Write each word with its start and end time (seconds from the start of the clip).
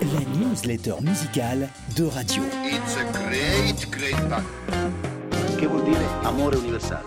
la 0.00 0.20
newsletter 0.38 0.94
musicale 1.00 1.68
de 1.96 2.04
radio. 2.04 2.42
It's 2.64 2.96
a 2.96 3.04
great, 3.12 3.88
great 3.90 4.14
fun. 4.28 4.44
Che 5.56 5.66
vuol 5.66 5.82
dire 5.82 6.04
amore 6.22 6.56
universale? 6.56 7.06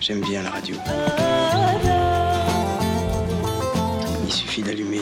J'aime 0.00 0.20
bien 0.20 0.42
la 0.42 0.50
radio. 0.50 0.76
Il 4.26 4.32
suffit 4.32 4.62
d'allumer. 4.62 5.00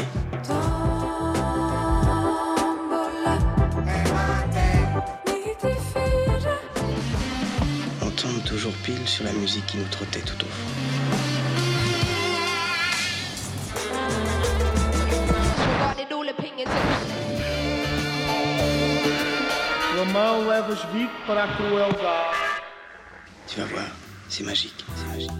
On 8.01 8.11
tombe 8.11 8.45
toujours 8.45 8.73
pile 8.85 9.07
sur 9.07 9.25
la 9.25 9.33
musique 9.33 9.67
qui 9.67 9.79
nous 9.79 9.89
trottait 9.91 10.21
tout 10.21 10.45
au 10.45 10.47
fond. 10.47 11.42
Romão 19.97 20.49
leva 20.49 20.75
Vic 20.93 21.11
para 21.27 21.45
a 21.45 21.57
crueldade. 21.57 22.37
Tu 23.47 23.61
vas 23.61 23.67
voir, 23.67 23.91
c'est 24.29 24.45
magique, 24.45 24.85
c'est 24.97 25.09
magique. 25.09 25.31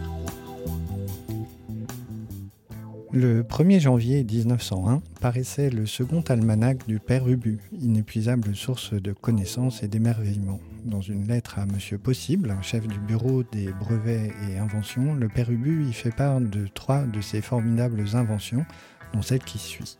Le 3.15 3.43
1er 3.43 3.79
janvier 3.79 4.25
1901 4.25 5.03
paraissait 5.21 5.69
le 5.69 5.85
second 5.85 6.23
almanach 6.23 6.79
du 6.87 6.99
père 6.99 7.29
Ubu, 7.29 7.61
inépuisable 7.79 8.57
source 8.57 8.95
de 8.95 9.13
connaissances 9.13 9.83
et 9.83 9.89
d'émerveillement. 9.89 10.61
Dans 10.87 11.03
une 11.03 11.29
lettre 11.29 11.59
à 11.59 11.67
Monsieur 11.67 11.99
Possible, 11.99 12.57
chef 12.63 12.89
du 12.89 12.99
bureau 12.99 13.43
des 13.43 13.71
brevets 13.73 14.33
et 14.49 14.57
inventions, 14.59 15.15
le 15.15 15.29
père 15.29 15.51
Ubu 15.51 15.85
y 15.85 15.93
fait 15.93 16.11
part 16.15 16.41
de 16.41 16.67
trois 16.73 17.03
de 17.03 17.21
ses 17.21 17.43
formidables 17.43 18.03
inventions, 18.15 18.65
dont 19.13 19.21
celle 19.23 19.45
qui 19.45 19.59
suit. 19.59 19.99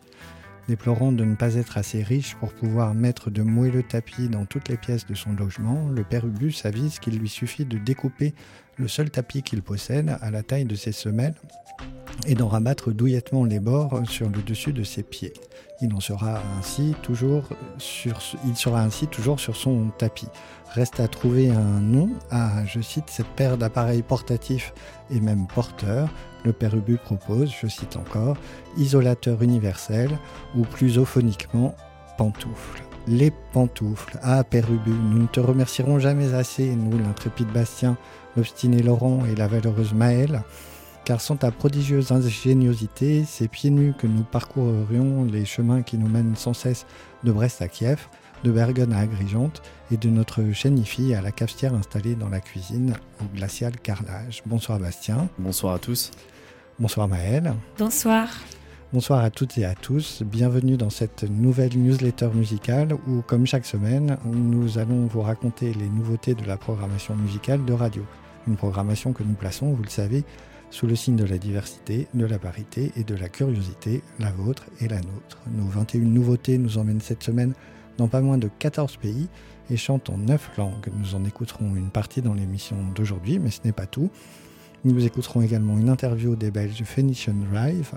Déplorant 0.67 1.11
de 1.11 1.25
ne 1.25 1.35
pas 1.35 1.55
être 1.55 1.77
assez 1.77 2.01
riche 2.03 2.35
pour 2.35 2.53
pouvoir 2.53 2.93
mettre 2.93 3.29
de 3.29 3.41
moelleux 3.41 3.83
tapis 3.83 4.29
dans 4.29 4.45
toutes 4.45 4.69
les 4.69 4.77
pièces 4.77 5.05
de 5.05 5.13
son 5.13 5.33
logement, 5.33 5.89
le 5.89 6.03
père 6.03 6.25
Ubu 6.25 6.51
s'avise 6.51 6.99
qu'il 6.99 7.19
lui 7.19 7.27
suffit 7.27 7.65
de 7.65 7.77
découper 7.77 8.33
le 8.77 8.87
seul 8.87 9.09
tapis 9.09 9.43
qu'il 9.43 9.61
possède 9.61 10.17
à 10.21 10.31
la 10.31 10.41
taille 10.41 10.65
de 10.65 10.75
ses 10.75 10.93
semelles 10.93 11.35
et 12.27 12.35
d'en 12.35 12.47
rabattre 12.47 12.91
douillettement 12.91 13.43
les 13.43 13.59
bords 13.59 14.01
sur 14.07 14.29
le 14.29 14.41
dessus 14.41 14.71
de 14.71 14.83
ses 14.83 15.03
pieds. 15.03 15.33
Il 15.81 15.93
en 15.93 15.99
sera 15.99 16.41
ainsi 16.57 16.95
toujours 17.01 17.49
sur, 17.77 18.19
il 18.45 18.55
sera 18.55 18.81
ainsi 18.81 19.07
toujours 19.07 19.39
sur 19.39 19.55
son 19.55 19.89
tapis. 19.97 20.29
Reste 20.69 20.99
à 20.99 21.07
trouver 21.07 21.49
un 21.49 21.81
nom 21.81 22.09
à, 22.31 22.65
je 22.65 22.79
cite, 22.79 23.09
cette 23.09 23.27
paire 23.27 23.57
d'appareils 23.57 24.01
portatifs 24.01 24.73
et 25.09 25.19
même 25.19 25.45
porteurs. 25.47 26.09
Le 26.45 26.53
père 26.53 26.75
Ubu 26.75 26.97
propose, 26.97 27.51
je 27.61 27.67
cite 27.67 27.95
encore, 27.95 28.37
isolateur 28.77 29.41
universel 29.41 30.09
ou 30.55 30.63
plus 30.63 30.97
euphoniquement, 30.97 31.75
pantoufles. 32.17 32.83
Les 33.07 33.31
pantoufles. 33.51 34.17
Ah, 34.21 34.43
père 34.43 34.71
Ubu, 34.71 34.91
nous 34.91 35.23
ne 35.23 35.27
te 35.27 35.39
remercierons 35.39 35.99
jamais 35.99 36.33
assez, 36.33 36.75
nous, 36.75 36.97
l'intrépide 36.97 37.47
Bastien, 37.47 37.97
l'obstiné 38.35 38.81
Laurent 38.81 39.25
et 39.25 39.35
la 39.35 39.47
valeureuse 39.47 39.93
Maëlle 39.93 40.43
car 41.05 41.19
sans 41.19 41.35
ta 41.35 41.51
prodigieuse 41.51 42.11
ingéniosité, 42.11 43.25
c'est 43.27 43.47
pieds 43.47 43.69
nus 43.69 43.93
que 43.97 44.07
nous 44.07 44.23
parcourrions 44.23 45.25
les 45.25 45.45
chemins 45.45 45.81
qui 45.81 45.97
nous 45.97 46.07
mènent 46.07 46.35
sans 46.35 46.53
cesse 46.53 46.85
de 47.23 47.31
Brest 47.31 47.61
à 47.61 47.67
Kiev, 47.67 48.07
de 48.43 48.51
Bergen 48.51 48.93
à 48.93 48.99
Agrigente 48.99 49.61
et 49.91 49.97
de 49.97 50.09
notre 50.09 50.51
chénifie 50.53 51.13
à 51.13 51.21
la 51.21 51.31
cafetière 51.31 51.73
installée 51.73 52.15
dans 52.15 52.29
la 52.29 52.39
cuisine 52.39 52.93
au 53.21 53.35
glacial 53.35 53.73
carrelage. 53.79 54.43
Bonsoir 54.45 54.79
Bastien. 54.79 55.29
Bonsoir 55.37 55.75
à 55.75 55.79
tous. 55.79 56.11
Bonsoir 56.79 57.07
Maëlle. 57.07 57.53
Bonsoir. 57.77 58.27
Bonsoir 58.93 59.23
à 59.23 59.29
toutes 59.29 59.59
et 59.59 59.65
à 59.65 59.75
tous. 59.75 60.23
Bienvenue 60.23 60.75
dans 60.75 60.89
cette 60.89 61.23
nouvelle 61.23 61.77
newsletter 61.77 62.29
musicale 62.33 62.95
où, 63.07 63.21
comme 63.21 63.45
chaque 63.45 63.67
semaine, 63.67 64.17
nous 64.25 64.79
allons 64.79 65.05
vous 65.05 65.21
raconter 65.21 65.71
les 65.73 65.87
nouveautés 65.87 66.33
de 66.33 66.43
la 66.45 66.57
programmation 66.57 67.15
musicale 67.15 67.63
de 67.63 67.73
radio. 67.73 68.03
Une 68.47 68.55
programmation 68.55 69.13
que 69.13 69.21
nous 69.21 69.35
plaçons, 69.35 69.71
vous 69.71 69.83
le 69.83 69.89
savez, 69.89 70.23
sous 70.71 70.87
le 70.87 70.95
signe 70.95 71.15
de 71.15 71.25
la 71.25 71.37
diversité, 71.37 72.07
de 72.15 72.25
la 72.25 72.39
parité 72.39 72.91
et 72.95 73.03
de 73.03 73.13
la 73.13 73.29
curiosité, 73.29 74.01
la 74.19 74.31
vôtre 74.31 74.63
et 74.81 74.87
la 74.87 74.97
nôtre. 74.97 75.37
Nos 75.51 75.67
21 75.67 76.01
nouveautés 76.01 76.57
nous 76.57 76.79
emmènent 76.79 77.01
cette 77.01 77.21
semaine 77.21 77.53
dans 77.99 78.07
pas 78.07 78.21
moins 78.21 78.39
de 78.39 78.49
14 78.57 78.97
pays 78.97 79.27
et 79.69 79.77
chantent 79.77 80.09
en 80.09 80.17
9 80.17 80.57
langues. 80.57 80.89
Nous 80.97 81.13
en 81.13 81.23
écouterons 81.23 81.75
une 81.75 81.91
partie 81.91 82.23
dans 82.23 82.33
l'émission 82.33 82.77
d'aujourd'hui, 82.95 83.37
mais 83.37 83.51
ce 83.51 83.59
n'est 83.63 83.73
pas 83.73 83.85
tout. 83.85 84.09
Nous 84.85 85.05
écouterons 85.05 85.41
également 85.41 85.77
une 85.77 85.87
interview 85.87 86.35
des 86.35 86.51
Belges 86.51 86.83
Phoenician 86.83 87.35
Drive. 87.49 87.93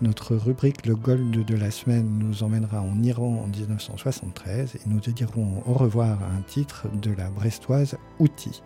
Notre 0.00 0.36
rubrique 0.36 0.86
Le 0.86 0.96
Gold 0.96 1.44
de 1.44 1.54
la 1.54 1.70
semaine 1.70 2.18
nous 2.18 2.42
emmènera 2.42 2.80
en 2.80 3.02
Iran 3.02 3.44
en 3.44 3.46
1973 3.46 4.76
et 4.76 4.80
nous 4.86 5.00
dirons 5.00 5.62
au 5.66 5.74
revoir 5.74 6.22
à 6.22 6.28
un 6.28 6.40
titre 6.40 6.86
de 7.02 7.12
la 7.12 7.28
brestoise 7.28 7.98
Outil. 8.18 8.62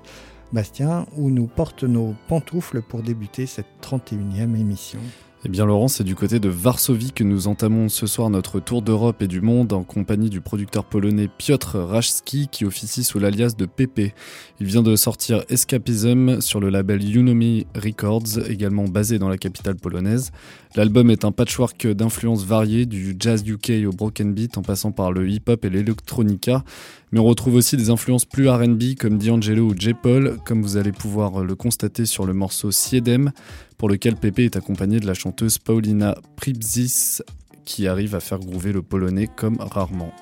Bastien, 0.53 1.07
où 1.17 1.31
nous 1.31 1.49
portent 1.49 1.83
nos 1.83 2.15
pantoufles 2.29 2.81
pour 2.81 3.03
débuter 3.03 3.45
cette 3.47 3.67
31e 3.83 4.55
émission? 4.57 5.01
Eh 5.47 5.51
bien 5.51 5.67
Laurent, 5.67 5.89
c'est 5.89 6.05
du 6.05 6.15
côté 6.15 6.41
de 6.41 6.49
Varsovie 6.49 7.13
que 7.13 7.23
nous 7.23 7.49
entamons 7.49 7.91
ce 7.91 8.07
soir 8.07 8.31
notre 8.31 8.61
tour 8.61 8.81
d'Europe 8.81 9.21
et 9.21 9.27
du 9.27 9.43
monde 9.43 9.75
en 9.75 9.83
compagnie 9.83 10.31
du 10.31 10.41
producteur 10.41 10.87
polonais 10.87 11.29
Piotr 11.29 11.77
Rajski 11.87 12.49
qui 12.51 12.65
officie 12.65 13.05
sous 13.05 13.19
l'alias 13.19 13.55
de 13.55 13.67
Pepe. 13.67 14.15
Il 14.59 14.67
vient 14.67 14.81
de 14.81 14.97
sortir 14.97 15.45
Escapism 15.51 16.41
sur 16.41 16.61
le 16.61 16.71
label 16.71 17.15
Unomi 17.15 17.67
Records, 17.75 18.49
également 18.49 18.85
basé 18.85 19.19
dans 19.19 19.29
la 19.29 19.37
capitale 19.37 19.77
polonaise. 19.77 20.33
L'album 20.77 21.11
est 21.11 21.27
un 21.27 21.31
patchwork 21.31 21.89
d'influences 21.89 22.47
variées, 22.47 22.87
du 22.87 23.15
jazz 23.21 23.45
UK 23.47 23.87
au 23.87 23.91
broken 23.91 24.33
beat 24.33 24.57
en 24.57 24.63
passant 24.63 24.93
par 24.93 25.13
le 25.13 25.29
hip-hop 25.29 25.63
et 25.63 25.69
l'électronica. 25.69 26.65
Mais 27.13 27.21
on 27.21 27.25
retrouve 27.25 27.55
aussi 27.55 27.77
des 27.77 27.91
influences 27.91 28.25
plus 28.25 28.49
RB 28.49 28.97
comme 28.99 29.19
D'Angelo 29.19 29.67
ou 29.67 29.75
J. 29.79 29.93
Paul, 29.95 30.39
comme 30.45 30.63
vous 30.63 30.77
allez 30.77 30.91
pouvoir 30.91 31.45
le 31.45 31.55
constater 31.55 32.07
sur 32.07 32.25
le 32.25 32.33
morceau 32.33 32.73
Siedem, 32.73 33.31
pour 33.79 33.89
lequel 33.89 34.17
Pepe 34.17 34.41
est 34.41 34.57
accompagné 34.57 35.01
de 35.01 35.07
la 35.07 35.15
chanteuse 35.15 35.59
Paulina 35.59 36.17
Pripzis, 36.37 37.23
qui 37.65 37.89
arrive 37.89 38.15
à 38.15 38.21
faire 38.21 38.39
groover 38.39 38.73
le 38.73 38.83
polonais 38.83 39.29
comme 39.35 39.57
rarement. 39.61 40.13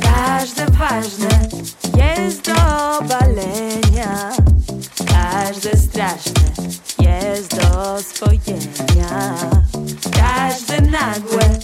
Każde 0.00 0.70
ważne 0.70 1.48
jest 1.96 2.46
do 2.46 2.98
obalenia, 2.98 4.32
każde 5.06 5.76
straszne 5.76 6.52
jest 7.00 7.56
do 7.56 7.94
oswojenia, 7.94 9.34
każde 10.12 10.80
nagłe 10.80 11.58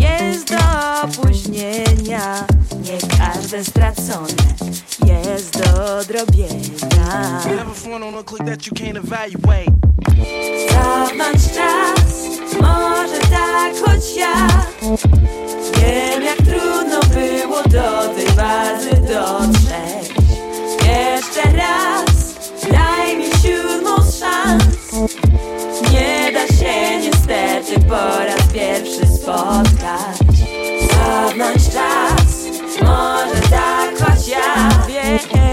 jest 0.00 0.48
do 0.50 0.58
opóźnienia, 1.02 2.46
nie 2.82 3.18
każde 3.18 3.64
stracone 3.64 4.48
odrobienia. 6.08 7.40
Cofnąć 10.68 11.52
czas, 11.54 12.24
może 12.60 13.18
tak 13.18 13.72
choć 13.84 14.16
ja. 14.16 14.48
Wiem 15.76 16.22
jak 16.22 16.36
trudno 16.36 17.00
było 17.00 17.62
do 17.62 18.14
tej 18.14 18.26
bazy 18.36 18.90
dotrzeć. 18.90 20.14
Jeszcze 20.88 21.56
raz, 21.56 22.34
daj 22.72 23.16
mi 23.16 23.24
siódmą 23.24 23.96
szans 23.96 24.92
Nie 25.92 26.32
da 26.32 26.46
się 26.46 27.00
niestety 27.00 27.80
po 27.88 28.24
raz 28.24 28.42
pierwszy 28.52 29.06
spotkać. 29.06 30.18
Cofnąć 30.90 31.64
czas, 31.64 32.44
może 32.82 33.40
tak 33.50 33.98
choć 33.98 34.28
ja. 34.28 34.68
Wiem 34.88 35.47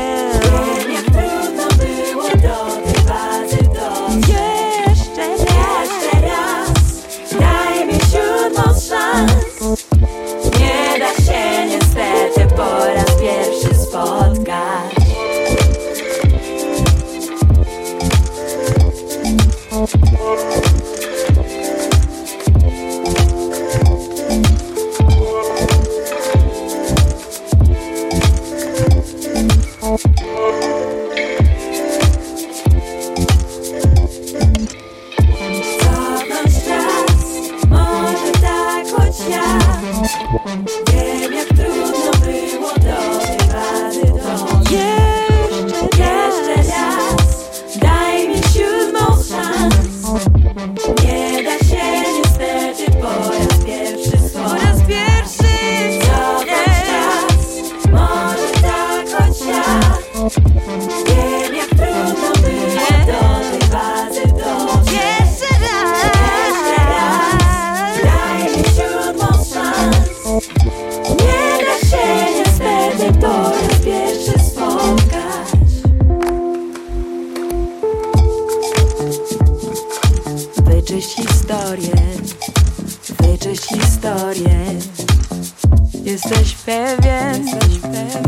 Jesteś 86.04 86.56
pewien, 86.56 87.46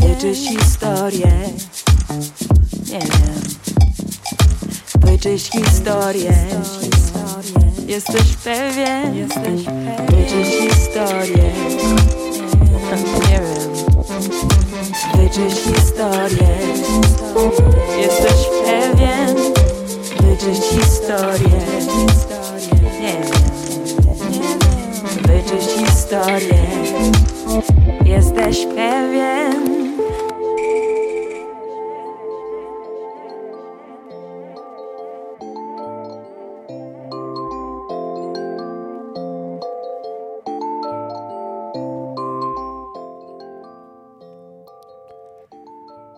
wyczyś 0.00 0.38
historię. 0.38 1.32
Nie 2.86 2.98
wiem. 2.98 3.40
Wyczyś 5.00 5.50
historię. 5.50 6.32
Jesteś 7.86 8.36
pewien, 8.44 9.28
wyczyś 10.08 10.48
historię. 10.58 11.52
Nie 13.30 13.40
wiem. 13.40 13.72
Wyczyś 15.14 15.54
historię. 15.54 16.48
Jesteś 18.00 18.48
pewien, 18.64 19.36
wyczyś 20.20 20.64
historię. 20.64 21.60
Nie 23.00 23.12
wiem 23.12 23.57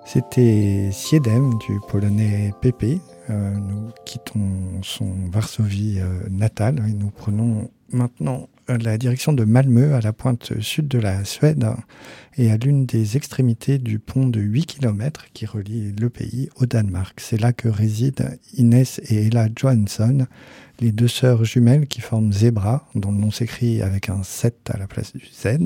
C'était 0.05 0.89
Siedem 0.91 1.57
du 1.59 1.79
polonais 1.87 2.53
Pepe. 2.61 2.99
Euh, 3.31 3.55
nous 3.55 3.91
quittons 4.05 4.83
son 4.83 5.07
Varsovie 5.31 6.01
euh, 6.01 6.29
natale. 6.29 6.83
Et 6.89 6.95
nous 6.95 7.13
prenons 7.13 7.71
maintenant 7.93 8.49
la 8.79 8.99
direction 8.99 9.33
de 9.33 9.45
Malmö 9.45 9.95
à 9.95 10.01
la 10.01 10.13
pointe 10.13 10.61
sud 10.61 10.89
de 10.89 10.99
la 10.99 11.25
Suède 11.25 11.67
et 12.37 12.51
à 12.51 12.57
l'une 12.57 12.87
des 12.87 13.17
extrémités 13.17 13.79
du 13.79 13.99
pont 13.99 14.29
de 14.29 14.41
8 14.41 14.67
km 14.67 15.27
qui 15.33 15.47
relie 15.47 15.93
le 15.99 16.09
pays 16.09 16.49
au 16.57 16.67
Danemark. 16.67 17.21
C'est 17.21 17.41
là 17.41 17.53
que 17.53 17.69
résident 17.69 18.31
Inès 18.57 19.01
et 19.09 19.27
Ella 19.27 19.49
Johansson, 19.55 20.27
les 20.79 20.93
deux 20.93 21.09
sœurs 21.09 21.45
jumelles 21.45 21.87
qui 21.87 22.01
forment 22.01 22.33
Zebra, 22.33 22.87
dont 22.95 23.11
le 23.11 23.19
nom 23.19 23.31
s'écrit 23.31 23.83
avec 23.83 24.09
un 24.09 24.23
7 24.23 24.71
à 24.73 24.79
la 24.79 24.87
place 24.87 25.13
du 25.15 25.27
Z. 25.27 25.59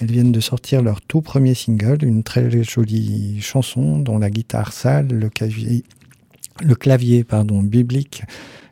Elles 0.00 0.10
viennent 0.10 0.32
de 0.32 0.40
sortir 0.40 0.82
leur 0.82 1.00
tout 1.02 1.20
premier 1.20 1.54
single, 1.54 1.98
une 2.02 2.22
très 2.22 2.50
jolie 2.62 3.40
chanson 3.40 3.98
dont 3.98 4.18
la 4.18 4.30
guitare 4.30 4.72
sale, 4.72 5.08
le 5.08 5.28
clavier, 5.28 5.84
le 6.62 6.74
clavier 6.74 7.24
pardon, 7.24 7.62
biblique 7.62 8.22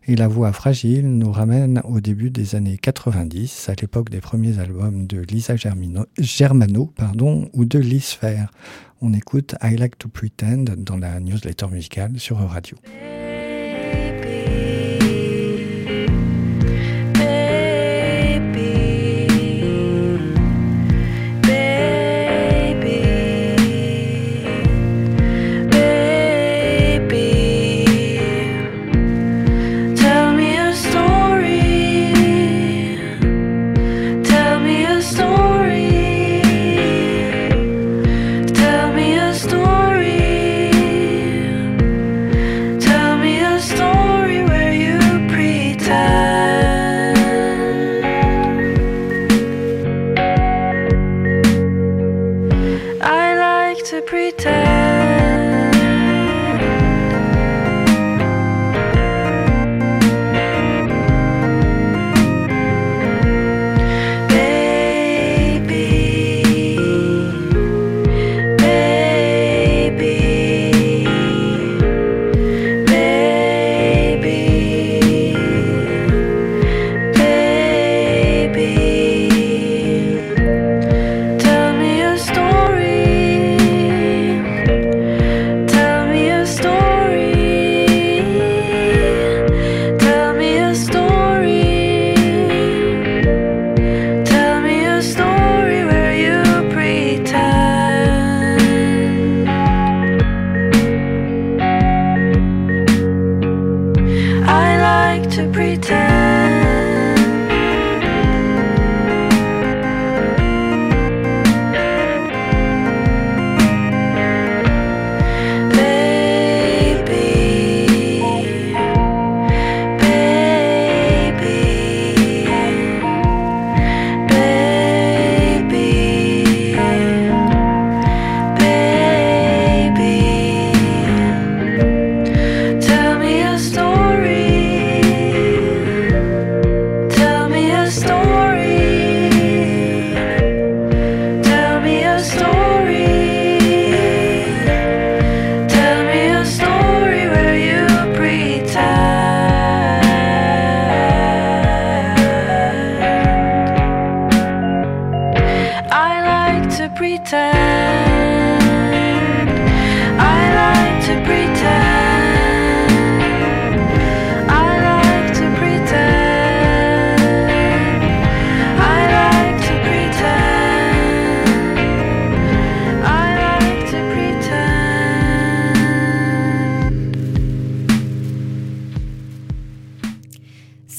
et 0.06 0.16
la 0.16 0.28
voix 0.28 0.52
fragile 0.52 1.06
nous 1.06 1.30
ramènent 1.30 1.80
au 1.84 2.00
début 2.00 2.30
des 2.30 2.54
années 2.54 2.78
90, 2.78 3.68
à 3.68 3.74
l'époque 3.80 4.10
des 4.10 4.20
premiers 4.20 4.58
albums 4.58 5.06
de 5.06 5.20
Lisa 5.20 5.54
Germano 5.56 6.86
pardon, 6.96 7.48
ou 7.52 7.64
de 7.64 7.78
Lise 7.78 8.10
Fair. 8.10 8.50
On 9.00 9.12
écoute 9.12 9.54
I 9.62 9.76
Like 9.76 9.98
to 9.98 10.08
Pretend 10.08 10.64
dans 10.76 10.96
la 10.96 11.20
newsletter 11.20 11.68
musicale 11.68 12.18
sur 12.18 12.38
Radio. 12.38 12.76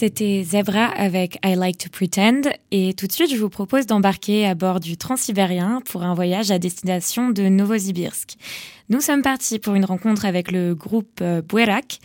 C'était 0.02 0.42
Zebra 0.44 0.86
avec 0.86 1.38
I 1.46 1.54
Like 1.54 1.78
to 1.78 1.90
Pretend 1.92 2.50
et 2.72 2.96
tout 2.96 3.06
de 3.06 3.12
suite 3.12 3.30
je 3.30 3.38
vous 3.38 3.50
propose 3.50 3.86
d'embarquer 3.86 4.48
à 4.48 4.56
bord 4.56 4.80
du 4.80 4.98
Transsibérien 4.98 5.80
pour 5.86 6.02
un 6.02 6.16
voyage 6.16 6.50
à 6.50 6.58
destination 6.58 7.30
de 7.30 7.44
Novosibirsk. 7.44 8.36
Nous 8.90 9.00
sommes 9.00 9.22
partis 9.22 9.60
pour 9.60 9.76
une 9.76 9.86
rencontre 9.86 10.26
avec 10.26 10.52
le 10.52 10.74
groupe 10.74 11.20
euh, 11.22 11.44
Buerak, 11.44 12.00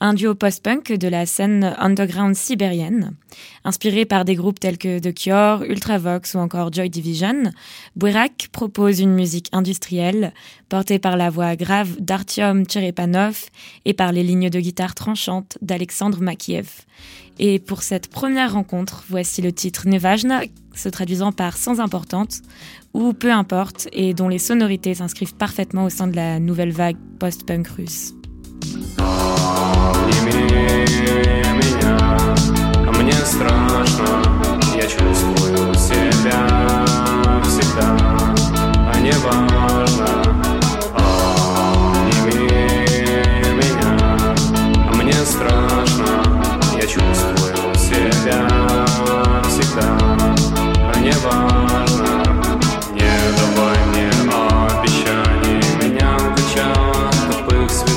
un 0.00 0.14
duo 0.14 0.34
post-punk 0.34 0.92
de 0.92 1.08
la 1.08 1.26
scène 1.26 1.76
underground 1.78 2.34
sibérienne. 2.34 3.14
Inspiré 3.64 4.06
par 4.06 4.24
des 4.24 4.34
groupes 4.34 4.58
tels 4.58 4.78
que 4.78 4.98
The 4.98 5.14
Cure, 5.14 5.62
Ultravox 5.70 6.34
ou 6.34 6.38
encore 6.38 6.72
Joy 6.72 6.88
Division, 6.88 7.52
Buerak 7.96 8.48
propose 8.50 8.98
une 8.98 9.12
musique 9.12 9.50
industrielle 9.52 10.32
portée 10.70 10.98
par 10.98 11.18
la 11.18 11.28
voix 11.28 11.54
grave 11.54 11.96
d'Artyom 12.00 12.64
Tcherepanov 12.64 13.44
et 13.84 13.92
par 13.92 14.10
les 14.10 14.22
lignes 14.22 14.48
de 14.48 14.58
guitare 14.58 14.94
tranchantes 14.94 15.58
d'Alexandre 15.60 16.22
Makiev. 16.22 16.86
Et 17.38 17.58
pour 17.58 17.82
cette 17.82 18.08
première 18.08 18.52
rencontre, 18.52 19.04
voici 19.08 19.42
le 19.42 19.52
titre 19.52 19.86
Nevajna, 19.86 20.42
se 20.74 20.88
traduisant 20.88 21.32
par 21.32 21.56
sans 21.56 21.80
importance 21.80 22.42
ou 22.94 23.12
peu 23.12 23.32
importe, 23.32 23.88
et 23.92 24.14
dont 24.14 24.28
les 24.28 24.38
sonorités 24.38 24.94
s'inscrivent 24.94 25.34
parfaitement 25.34 25.84
au 25.84 25.90
sein 25.90 26.08
de 26.08 26.16
la 26.16 26.38
nouvelle 26.38 26.72
vague 26.72 26.96
post-punk 27.18 27.68
russe. 27.68 28.14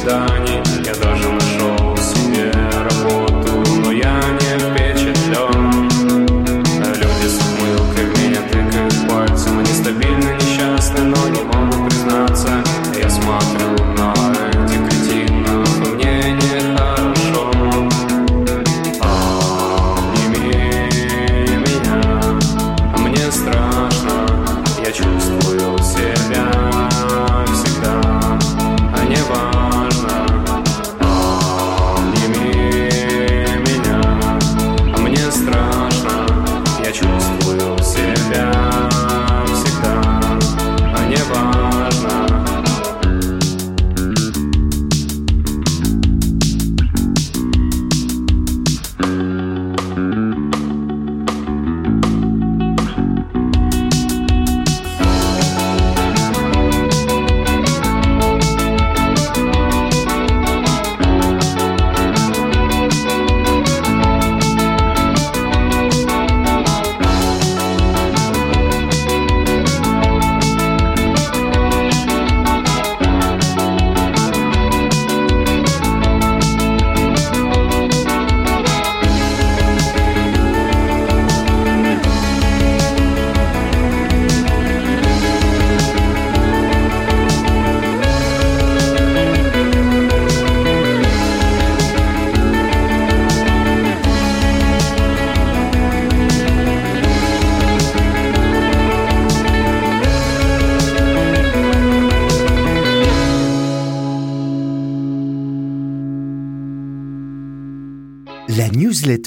done. 0.05 0.44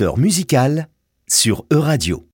Musical 0.00 0.88
sur 1.26 1.64
E-Radio. 1.72 2.24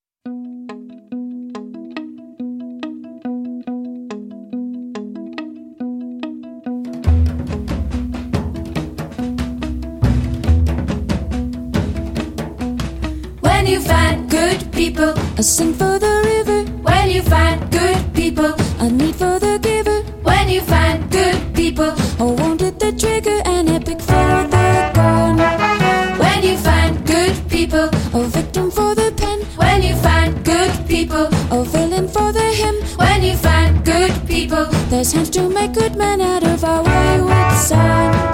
When 13.40 13.66
you 13.66 13.80
find 13.80 14.28
good 14.28 14.70
people, 14.72 15.14
I 15.38 15.42
sing 15.42 15.72
for 15.72 15.98
the 15.98 16.22
river. 16.24 16.64
When 16.82 17.10
you 17.10 17.22
find 17.22 17.60
good 17.70 18.12
people, 18.12 18.54
I 18.78 18.90
need 18.90 19.14
for 19.14 19.38
the 19.38 19.58
giver. 19.62 20.02
When 20.22 20.50
you 20.50 20.60
find 20.60 21.10
good 21.10 21.54
people, 21.54 21.94
I 22.18 22.24
wanted 22.24 22.78
the 22.78 22.92
trigger. 22.92 23.43
And 35.16 35.32
to 35.32 35.48
make 35.48 35.72
good 35.72 35.96
men 35.96 36.20
out 36.20 36.42
of 36.42 36.64
our 36.64 36.82
wayward 36.82 37.52
sons. 37.56 38.33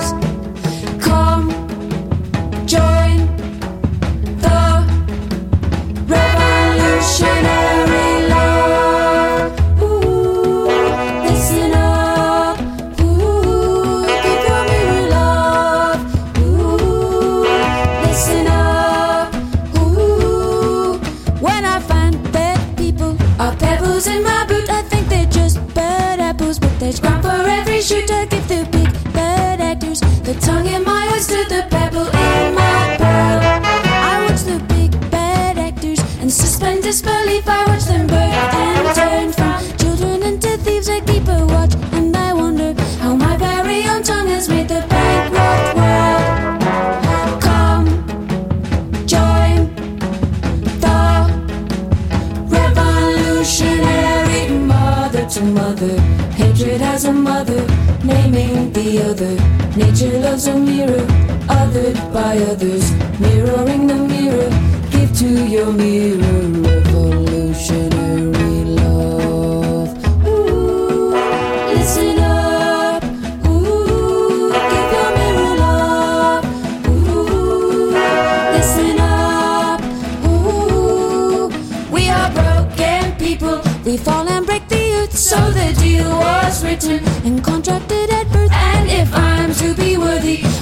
other. 59.21 59.77
Nature 59.77 60.19
loves 60.21 60.47
a 60.47 60.57
mirror, 60.57 61.07
othered 61.49 62.13
by 62.13 62.39
others. 62.39 62.91
Mirroring 63.21 63.87
the 63.87 63.95
mirror, 63.95 64.51
give 64.91 65.17
to 65.19 65.47
your 65.47 65.73
mirror. 65.73 66.80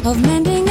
of 0.09 0.23
mending 0.23 0.68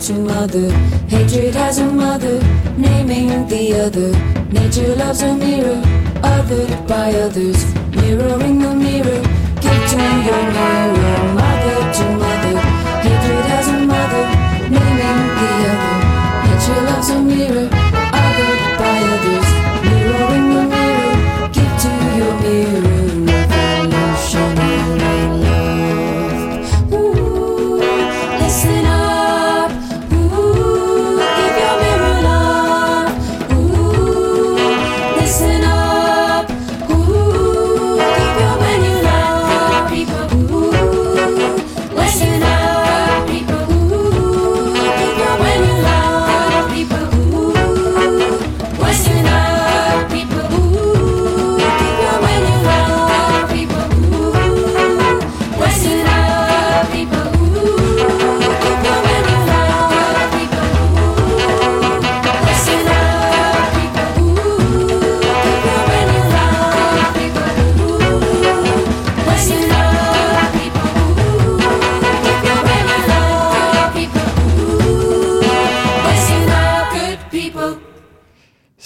to 0.00 0.14
mother. 0.14 0.70
Hatred 1.08 1.54
has 1.54 1.78
a 1.78 1.84
mother, 1.84 2.40
naming 2.78 3.46
the 3.48 3.74
other. 3.84 4.10
Nature 4.50 4.94
loves 4.96 5.20
a 5.20 5.34
mirror, 5.36 5.82
othered 6.22 6.88
by 6.88 7.12
others. 7.12 7.62
Mirroring 7.94 8.60
the 8.60 8.74
mirror, 8.74 9.20
give 9.60 9.82
to 9.90 10.00
your 10.26 10.42
mirror. 10.52 11.34
Mother 11.34 11.59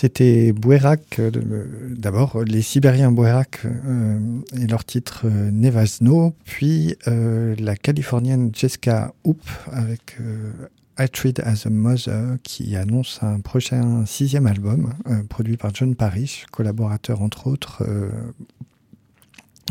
C'était 0.04 0.52
Bouérak, 0.52 1.19
euh, 1.19 1.30
de- 1.30 1.95
d'abord 1.97 2.43
les 2.45 2.60
Sibériens 2.60 3.10
Bouérak 3.10 3.60
euh, 3.64 4.19
et 4.54 4.67
leur 4.67 4.84
titre 4.84 5.23
euh, 5.25 5.50
Nevasno, 5.50 6.34
puis 6.45 6.95
euh, 7.08 7.56
la 7.58 7.75
Californienne 7.75 8.50
Jessica 8.54 9.14
Hoop 9.25 9.40
avec 9.73 10.19
euh, 10.21 10.52
I 10.99 11.06
as 11.43 11.64
a 11.67 11.71
Mother 11.71 12.36
qui 12.43 12.76
annonce 12.76 13.21
un 13.23 13.40
prochain 13.40 14.04
sixième 14.04 14.47
album 14.47 14.93
euh, 15.08 15.23
produit 15.23 15.56
par 15.56 15.75
John 15.75 15.95
Parrish, 15.95 16.45
collaborateur 16.52 17.23
entre 17.23 17.47
autres 17.47 17.82
euh, 17.88 18.10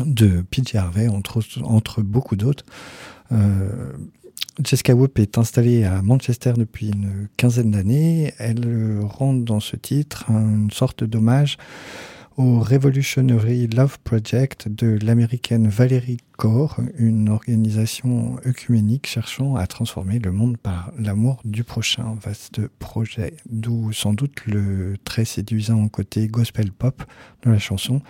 de 0.04 0.42
PJ 0.50 0.74
Harvey, 0.74 1.06
entre, 1.06 1.42
entre 1.62 2.02
beaucoup 2.02 2.34
d'autres. 2.34 2.64
Jessica 4.62 4.94
Whoop 4.94 5.18
est 5.18 5.36
installée 5.36 5.84
à 5.84 6.00
Manchester 6.00 6.52
depuis 6.56 6.88
une 6.88 7.28
quinzaine 7.36 7.72
d'années. 7.72 8.32
Elle 8.38 9.00
rend 9.02 9.34
dans 9.34 9.60
ce 9.60 9.74
titre 9.74 10.26
une 10.28 10.70
sorte 10.70 11.02
d'hommage 11.02 11.58
au 12.36 12.58
Revolutionary 12.58 13.68
Love 13.68 13.98
Project 14.02 14.68
de 14.68 14.98
l'américaine 15.02 15.68
Valerie 15.68 16.16
Kaur, 16.36 16.78
une 16.98 17.28
organisation 17.28 18.36
œcuménique 18.44 19.06
cherchant 19.06 19.54
à 19.54 19.66
transformer 19.68 20.18
le 20.18 20.32
monde 20.32 20.56
par 20.56 20.90
l'amour 20.98 21.40
du 21.44 21.62
prochain. 21.62 22.16
Vaste 22.20 22.66
projet, 22.78 23.34
d'où 23.48 23.92
sans 23.92 24.14
doute 24.14 24.46
le 24.46 24.96
très 25.04 25.24
séduisant 25.24 25.86
côté 25.88 26.26
gospel 26.26 26.72
pop 26.72 27.04
de 27.44 27.50
la 27.50 27.58
chanson, 27.58 28.02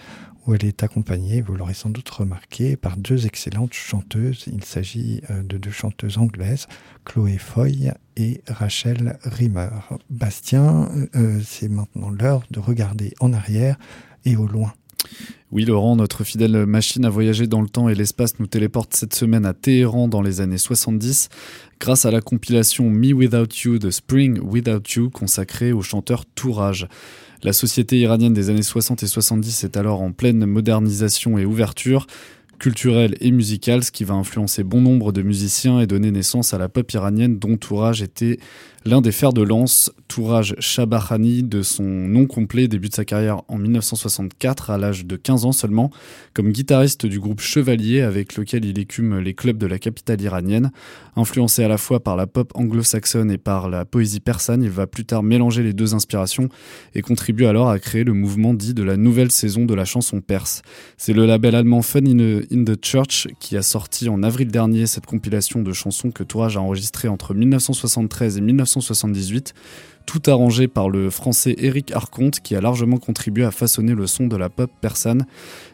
où 0.47 0.55
elle 0.55 0.65
est 0.65 0.83
accompagnée, 0.83 1.41
vous 1.41 1.55
l'aurez 1.55 1.75
sans 1.75 1.91
doute 1.91 2.09
remarqué, 2.09 2.77
par 2.77 2.97
deux 2.97 3.27
excellentes 3.27 3.75
chanteuses. 3.75 4.45
Il 4.53 4.65
s'agit 4.65 5.23
euh, 5.31 5.43
de 5.43 5.57
deux 5.57 5.71
chanteuses 5.71 6.19
anglaises, 6.19 6.67
Chloé 7.05 7.39
Foy 7.39 7.91
et 8.17 8.43
Rachel 8.49 9.19
Rimmer. 9.25 9.71
Bastien, 10.11 10.89
euh, 11.15 11.41
c'est 11.45 11.69
maintenant 11.69 12.11
l'heure 12.11 12.43
de 12.51 12.61
regarder 12.61 13.15
en 13.21 13.33
arrière 13.33 13.77
et 14.25 14.37
au 14.37 14.47
loin. 14.47 14.73
Oui, 15.53 15.65
Laurent, 15.65 15.97
notre 15.97 16.25
fidèle 16.25 16.67
machine 16.67 17.05
à 17.05 17.11
voyager 17.11 17.47
dans 17.47 17.61
le 17.61 17.69
temps 17.69 17.89
et 17.89 17.95
l'espace 17.95 18.39
nous 18.41 18.47
téléporte 18.47 18.95
cette 18.95 19.15
semaine 19.15 19.47
à 19.47 19.53
Téhéran 19.55 20.09
dans 20.09 20.23
les 20.23 20.41
années 20.41 20.59
70 20.59 21.29
grâce 21.79 22.05
à 22.07 22.11
la 22.11 22.21
compilation 22.21 22.91
Me 22.91 23.13
Without 23.13 23.55
You 23.65 23.79
de 23.79 23.91
Spring 23.91 24.41
Without 24.41 24.83
You 24.97 25.11
consacrée 25.11 25.73
au 25.73 25.83
chanteur 25.83 26.25
Tourage. 26.27 26.89
La 27.45 27.53
société 27.53 27.99
iranienne 27.99 28.33
des 28.33 28.49
années 28.49 28.63
60 28.63 29.03
et 29.03 29.07
70 29.07 29.65
est 29.65 29.77
alors 29.77 30.01
en 30.01 30.13
pleine 30.13 30.47
modernisation 30.47 31.37
et 31.37 31.45
ouverture 31.45 32.07
culturelle 32.59 33.17
et 33.21 33.31
musicale, 33.31 33.85
ce 33.85 33.91
qui 33.91 34.05
va 34.05 34.15
influencer 34.15 34.65
bon 34.65 34.81
nombre 34.81 35.13
de 35.13 35.21
musiciens 35.21 35.79
et 35.81 35.87
donner 35.87 36.11
naissance 36.11 36.55
à 36.55 36.59
la 36.59 36.71
pop 36.71 36.91
iranienne 36.91 37.39
dont 37.39 37.59
Tourage 37.59 38.01
était 38.01 38.39
l'un 38.85 39.01
des 39.01 39.13
fers 39.13 39.33
de 39.33 39.43
lance. 39.43 39.93
Tourage 40.09 40.55
Shabahani, 40.59 41.43
de 41.43 41.63
son 41.63 41.83
nom 41.83 42.27
complet, 42.27 42.69
débute 42.69 42.95
sa 42.95 43.05
carrière 43.05 43.43
en 43.49 43.59
1964 43.59 44.71
à 44.71 44.79
l'âge 44.79 45.07
de 45.07 45.17
15 45.17 45.45
ans 45.47 45.53
seulement, 45.53 45.91
comme 46.35 46.53
guitariste 46.53 47.07
du 47.07 47.19
groupe 47.19 47.41
Chevalier 47.41 48.03
avec 48.03 48.37
lequel 48.37 48.65
il 48.65 48.79
écume 48.79 49.19
les 49.19 49.35
clubs 49.35 49.59
de 49.59 49.67
la 49.67 49.79
capitale 49.79 50.21
iranienne. 50.21 50.71
Influencé 51.17 51.65
à 51.65 51.69
la 51.69 51.79
fois 51.79 52.01
par 52.01 52.17
la 52.17 52.27
pop 52.27 52.53
anglo-saxonne 52.55 53.31
et 53.31 53.39
par 53.39 53.69
la 53.69 53.85
poésie 53.85 54.21
persane, 54.21 54.63
il 54.63 54.71
va 54.71 54.87
plus 54.87 55.05
tard 55.05 55.23
mélanger 55.23 55.63
les 55.63 55.73
deux 55.73 55.95
inspirations 55.95 56.49
et 56.95 57.03
contribue 57.03 57.47
alors 57.47 57.71
à 57.71 57.79
créer 57.79 58.05
le 58.05 58.13
mouvement 58.13 58.55
dit 58.55 58.75
de 58.75 58.83
la 58.83 58.97
nouvelle 58.97 59.31
saison 59.31 59.65
de 59.65 59.75
la 59.75 59.85
chanson 59.85 60.21
perse. 60.21 60.63
C'est 60.97 61.13
le 61.13 61.27
label 61.27 61.55
allemand 61.55 61.83
Fun 61.83 62.05
in, 62.07 62.65
the 62.65 62.85
Church 62.85 63.29
qui 63.41 63.57
a 63.57 63.63
sorti 63.63 64.09
en 64.09 64.23
avril 64.23 64.49
dernier 64.49 64.87
cette 64.87 65.07
compilation 65.07 65.63
de 65.63 65.73
chansons 65.73 66.11
que 66.11 66.23
Tourage 66.23 66.57
a 66.57 66.61
enregistrées 66.61 67.09
entre 67.09 67.35
1973 67.35 68.39
et 68.39 68.41
1978, 68.81 69.55
tout 70.07 70.23
arrangé 70.27 70.69
par 70.69 70.91
le 70.91 71.09
français 71.11 71.55
Eric 71.59 71.93
Arconte 71.93 72.41
qui 72.41 72.55
a 72.55 72.61
largement 72.61 72.99
contribué 72.99 73.45
à 73.45 73.51
façonner 73.51 73.95
le 73.95 74.07
son 74.07 74.27
de 74.27 74.37
la 74.37 74.51
pop 74.51 74.71
persane 74.81 75.27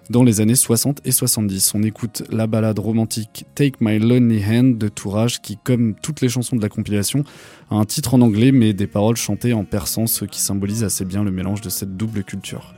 dans 0.08 0.22
les 0.22 0.40
années 0.40 0.54
60 0.54 1.00
et 1.04 1.10
70. 1.10 1.74
On 1.74 1.82
écoute 1.82 2.22
la 2.30 2.46
balade 2.46 2.78
romantique 2.78 3.44
Take 3.54 3.78
My 3.80 3.98
Lonely 3.98 4.44
Hand 4.44 4.78
de 4.78 4.88
Tourage 4.88 5.40
qui, 5.40 5.56
comme 5.56 5.94
toutes 6.00 6.20
les 6.20 6.28
chansons 6.28 6.56
de 6.56 6.62
la 6.62 6.68
compilation, 6.68 7.24
a 7.70 7.76
un 7.76 7.84
titre 7.84 8.14
en 8.14 8.20
anglais 8.20 8.52
mais 8.52 8.72
des 8.72 8.86
paroles 8.86 9.16
chantées 9.16 9.52
en 9.52 9.64
persan, 9.64 10.06
ce 10.06 10.24
qui 10.24 10.40
symbolise 10.40 10.84
assez 10.84 11.04
bien 11.04 11.24
le 11.24 11.30
mélange 11.30 11.60
de 11.60 11.70
cette 11.70 11.96
double 11.96 12.22
culture. 12.22 12.74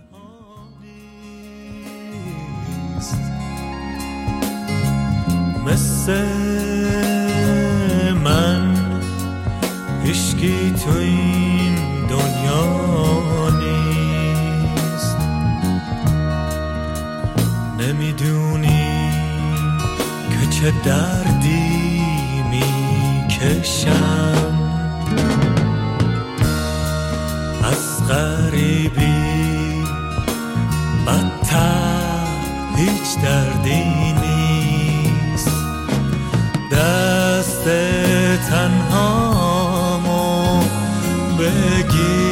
من 10.03 10.09
هیچکی 10.09 10.75
تو 10.85 10.91
این 10.91 11.75
دنیا 12.07 13.51
نیست. 13.59 15.17
نمی‌دونی 17.79 19.11
که 20.31 20.47
چه 20.51 20.73
دردی 20.85 22.03
می‌کشم. 22.51 23.93
از 27.65 28.09
غریبی 28.09 29.85
بدتر 31.07 32.27
هیچ 32.77 33.19
دردی 33.23 33.85
نیست. 34.23 35.49
دست 36.73 37.65
تنهامو 38.51 38.92
بگیر 41.42 42.31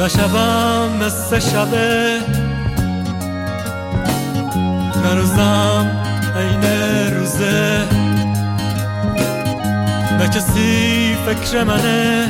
و 0.00 0.08
شبم 0.08 0.88
مثل 1.00 1.38
شبه 1.38 2.20
نروزم 5.04 5.90
عین 6.36 6.64
روزه. 7.16 7.84
نه 10.18 10.28
کسی 10.28 11.16
فکر 11.26 11.64
منه 11.64 12.26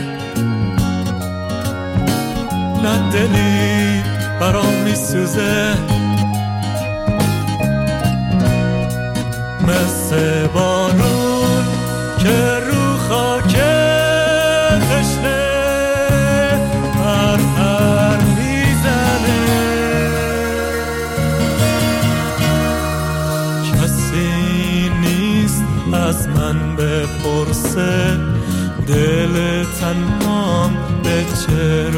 نه 2.82 3.10
دلی 3.12 4.02
برام 4.40 4.74
میسوزه. 4.84 5.74
مثل 9.62 10.46
بارون 10.46 11.09
تنهام 29.90 30.72
به 31.02 31.24
چه 31.24 31.90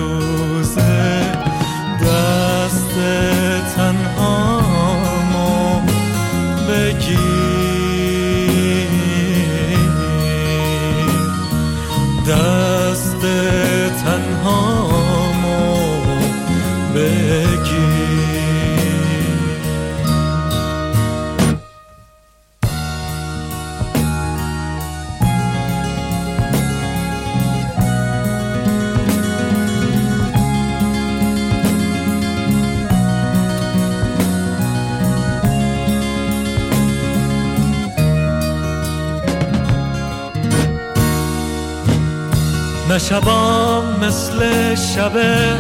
نه 42.93 42.99
شبام 42.99 43.85
مثل 44.01 44.75
شبه. 44.75 45.57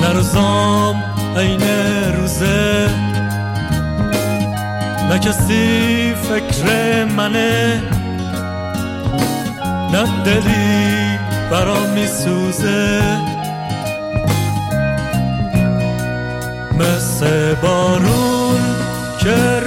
نه 0.00 0.12
روزام 0.14 1.04
عین 1.36 1.62
روزه. 2.16 2.88
نه 5.10 5.18
کسی 5.18 6.14
فکر 6.14 7.04
منه. 7.04 7.82
نه 9.92 10.22
دلی 10.24 11.18
برام 11.50 11.90
میسوزه. 11.94 13.02
مثل 16.78 17.54
بارون 17.54 18.60
که 19.18 19.65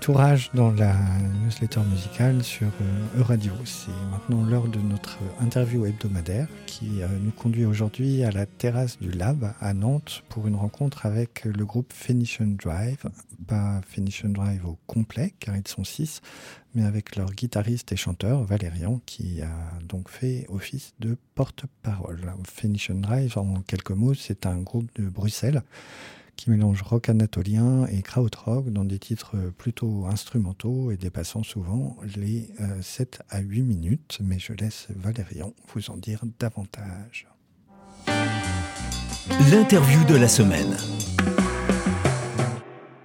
Tourage 0.00 0.50
dans 0.54 0.70
la 0.70 0.94
newsletter 1.44 1.80
musicale 1.80 2.42
sur 2.42 2.68
euh, 2.68 3.20
Euradio. 3.20 3.52
C'est 3.66 3.92
maintenant 4.10 4.42
l'heure 4.42 4.66
de 4.66 4.78
notre 4.78 5.18
interview 5.40 5.84
hebdomadaire 5.84 6.48
qui 6.64 7.02
euh, 7.02 7.06
nous 7.20 7.32
conduit 7.32 7.66
aujourd'hui 7.66 8.24
à 8.24 8.30
la 8.30 8.46
terrasse 8.46 8.98
du 8.98 9.10
Lab 9.10 9.52
à 9.60 9.74
Nantes 9.74 10.24
pour 10.30 10.46
une 10.46 10.56
rencontre 10.56 11.04
avec 11.04 11.44
le 11.44 11.66
groupe 11.66 11.92
Phoenician 11.92 12.46
Drive. 12.46 13.04
Pas 13.46 13.82
Phoenician 13.86 14.30
Drive 14.30 14.64
au 14.64 14.78
complet 14.86 15.34
car 15.38 15.54
ils 15.54 15.68
sont 15.68 15.84
six, 15.84 16.22
mais 16.74 16.84
avec 16.84 17.16
leur 17.16 17.30
guitariste 17.32 17.92
et 17.92 17.96
chanteur 17.96 18.42
Valérian 18.42 19.02
qui 19.04 19.42
a 19.42 19.78
donc 19.86 20.08
fait 20.08 20.46
office 20.48 20.94
de 21.00 21.18
porte-parole. 21.34 22.32
Phoenician 22.44 22.94
Drive, 22.94 23.36
en 23.36 23.60
quelques 23.60 23.90
mots, 23.90 24.14
c'est 24.14 24.46
un 24.46 24.56
groupe 24.60 24.88
de 24.94 25.06
Bruxelles 25.10 25.62
qui 26.40 26.48
mélange 26.48 26.80
rock 26.80 27.10
anatolien 27.10 27.84
et 27.92 28.00
krautrock 28.00 28.70
dans 28.70 28.86
des 28.86 28.98
titres 28.98 29.36
plutôt 29.58 30.06
instrumentaux 30.06 30.90
et 30.90 30.96
dépassant 30.96 31.42
souvent 31.42 31.98
les 32.16 32.48
euh, 32.60 32.80
7 32.80 33.20
à 33.28 33.40
8 33.40 33.62
minutes. 33.62 34.20
Mais 34.22 34.38
je 34.38 34.54
laisse 34.54 34.86
Valérian 34.96 35.52
vous 35.74 35.90
en 35.90 35.98
dire 35.98 36.22
davantage. 36.38 37.28
L'interview 39.50 40.02
de 40.06 40.16
la 40.16 40.28
semaine. 40.28 40.78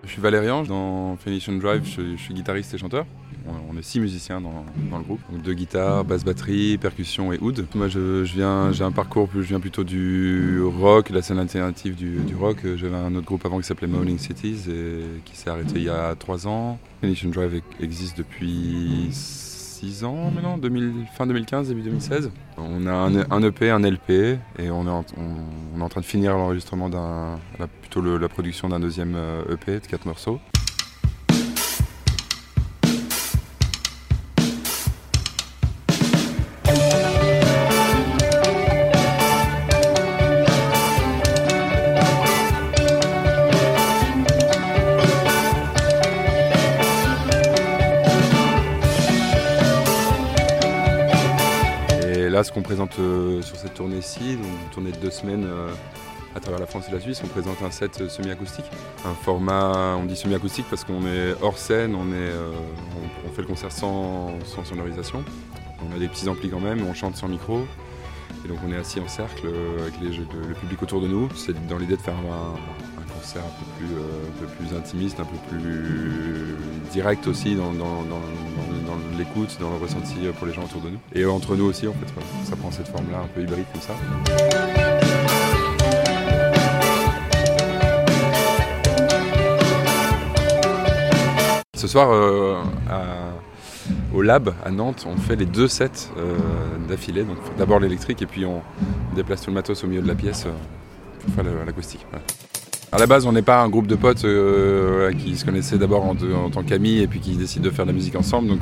Je 0.06 0.10
suis 0.10 0.22
Valérian, 0.22 0.64
dans 0.64 1.18
Phoenician 1.18 1.58
Drive, 1.58 1.84
je, 1.84 2.16
je 2.16 2.22
suis 2.22 2.34
guitariste 2.34 2.74
et 2.74 2.78
chanteur. 2.78 3.06
On, 3.48 3.78
est 3.78 3.82
six 3.82 4.00
musiciens 4.00 4.42
dans, 4.42 4.66
le 4.98 5.04
groupe. 5.04 5.20
Deux 5.44 5.54
guitares, 5.54 6.06
basse 6.06 6.24
batterie, 6.24 6.78
percussion 6.78 7.34
et 7.34 7.40
oud. 7.40 7.66
Moi 7.76 7.88
je, 7.88 8.24
viens, 8.24 8.72
j'ai 8.72 8.84
un 8.84 8.92
parcours, 8.92 9.30
je 9.34 9.42
viens 9.42 9.60
plutôt 9.60 9.84
du 9.84 10.62
rock, 10.62 11.10
la 11.10 11.22
scène 11.22 11.40
alternative 11.40 11.96
du, 11.96 12.36
rock. 12.36 12.58
J'avais 12.76 12.96
un 12.96 13.14
autre 13.16 13.26
groupe 13.26 13.46
avant 13.46 13.60
qui 13.60 13.68
s'appelait 13.68 13.88
Moaning 13.88 14.18
Cities 14.18 14.70
et 14.70 15.22
qui 15.26 15.36
s'est 15.36 15.50
arrêté 15.50 15.74
il 15.76 15.84
y 15.84 15.90
a 15.90 16.16
trois 16.16 16.48
ans. 16.48 16.80
Phoenician 17.02 17.30
Drive 17.30 17.56
e- 17.56 17.84
existe 17.84 18.18
depuis 18.18 19.10
six 19.12 20.04
ans 20.04 20.32
maintenant, 20.34 20.58
2000 20.58 21.06
fin 21.16 21.28
2015, 21.28 21.68
début 21.68 21.82
2016. 21.82 22.32
On 22.58 22.88
a 22.88 22.94
un, 22.94 23.44
EP, 23.44 23.70
un 23.70 23.80
LP 23.80 24.12
et 24.58 24.70
on 24.72 24.86
est 24.86 25.82
en, 25.82 25.90
train 25.90 26.02
de 26.02 26.06
finir 26.06 26.38
l'enregistrement 26.38 26.90
d'un, 26.90 27.40
plutôt 27.82 28.02
la 28.18 28.30
production 28.30 28.70
d'un 28.70 28.80
deuxième 28.80 29.16
euh, 29.16 29.54
EP 29.54 29.80
de 29.80 29.86
quatre 29.86 30.06
morceaux. 30.06 30.40
Qu'on 52.56 52.62
présente 52.62 53.00
euh, 53.00 53.42
sur 53.42 53.58
cette 53.58 53.74
tournée-ci, 53.74 54.36
une 54.36 54.70
tournée 54.72 54.94
de 54.94 54.98
deux 54.98 55.12
semaines 55.12 55.44
euh, 55.44 55.68
à 56.36 56.40
travers 56.40 56.58
la 56.58 56.66
France 56.66 56.86
et 56.88 56.92
la 56.94 57.02
Suisse, 57.02 57.22
on 57.22 57.28
présente 57.28 57.62
un 57.62 57.70
set 57.70 58.00
euh, 58.00 58.08
semi-acoustique. 58.08 58.64
Un 59.04 59.14
format, 59.14 59.98
on 59.98 60.06
dit 60.06 60.16
semi-acoustique 60.16 60.66
parce 60.70 60.86
qu'on 60.86 61.06
est 61.06 61.36
hors 61.42 61.58
scène, 61.58 61.96
on, 61.96 62.06
fait 63.34 63.42
le 63.42 63.48
concert 63.48 63.74
sans, 63.74 64.32
sonorisation. 64.64 65.22
On 65.86 65.94
a 65.94 66.00
des 66.00 66.08
petits 66.08 66.30
amplis 66.30 66.50
quand 66.50 66.62
même, 66.62 66.80
on 66.88 66.94
chante 66.94 67.18
sans 67.18 67.28
micro. 67.28 67.60
Et 68.46 68.48
donc 68.48 68.60
on 68.66 68.72
est 68.72 68.78
assis 68.78 69.02
en 69.02 69.08
cercle 69.10 69.50
avec 69.82 70.00
le, 70.00 70.48
le 70.48 70.54
public 70.54 70.82
autour 70.82 71.02
de 71.02 71.08
nous. 71.08 71.30
C'est 71.36 71.68
dans 71.68 71.78
l'idée 71.78 71.98
de 71.98 72.02
faire 72.02 72.14
un, 72.14 72.95
concert 73.26 73.42
un 73.44 73.60
peu, 73.60 73.66
plus, 73.78 73.96
euh, 73.96 74.28
un 74.28 74.40
peu 74.40 74.46
plus 74.46 74.78
intimiste, 74.78 75.20
un 75.20 75.26
peu 75.26 75.38
plus 75.50 76.56
direct 76.92 77.26
aussi 77.28 77.56
dans, 77.56 77.72
l'écoute, 79.18 79.58
dans 79.60 79.72
le 79.72 79.78
ressenti 79.78 80.16
pour 80.38 80.48
les 80.48 80.54
gens 80.54 80.64
autour 80.64 80.82
de 80.82 80.90
nous. 80.90 81.00
Et 81.14 81.26
entre 81.26 81.56
nous 81.56 81.66
aussi 81.66 81.88
en 81.88 81.94
fait, 81.94 82.06
ça 82.44 82.56
prend 82.56 82.72
cette 82.72 82.88
forme-là 82.88 83.20
un 83.24 83.28
peu 83.28 83.42
hybride 83.42 83.66
comme 83.72 83.82
ça. 83.82 83.94
Ce 91.76 91.88
soir, 91.88 92.10
euh, 92.12 92.62
au 94.14 94.22
Lab 94.22 94.54
à 94.64 94.72
Nantes, 94.72 95.06
on 95.08 95.18
fait 95.18 95.36
les 95.36 95.46
deux 95.46 95.68
sets 95.68 96.10
euh, 96.18 96.38
d'affilée. 96.88 97.26
D'abord 97.58 97.80
l'électrique 97.80 98.22
et 98.22 98.28
puis 98.28 98.46
on 98.46 98.62
déplace 99.16 99.42
tout 99.42 99.50
le 99.50 99.56
matos 99.56 99.84
au 99.84 99.88
milieu 99.88 100.02
de 100.02 100.08
la 100.08 100.16
pièce 100.16 100.46
pour 101.20 101.34
faire 101.34 101.66
l'acoustique. 101.66 102.06
À 102.96 102.98
la 102.98 103.08
base, 103.08 103.26
on 103.26 103.34
n'est 103.34 103.42
pas 103.42 103.62
un 103.62 103.68
groupe 103.68 103.88
de 103.88 103.96
potes 103.96 104.24
euh, 104.24 105.12
qui 105.12 105.36
se 105.36 105.44
connaissaient 105.44 105.78
d'abord 105.78 106.06
en, 106.06 106.16
tant 106.50 106.64
qu'amis 106.64 107.00
et 107.00 107.08
puis 107.08 107.20
qui 107.20 107.36
décident 107.36 107.66
de 107.66 107.70
faire 107.70 107.84
de 107.84 107.92
la 107.92 107.94
musique 107.94 108.16
ensemble. 108.16 108.48
Donc 108.48 108.60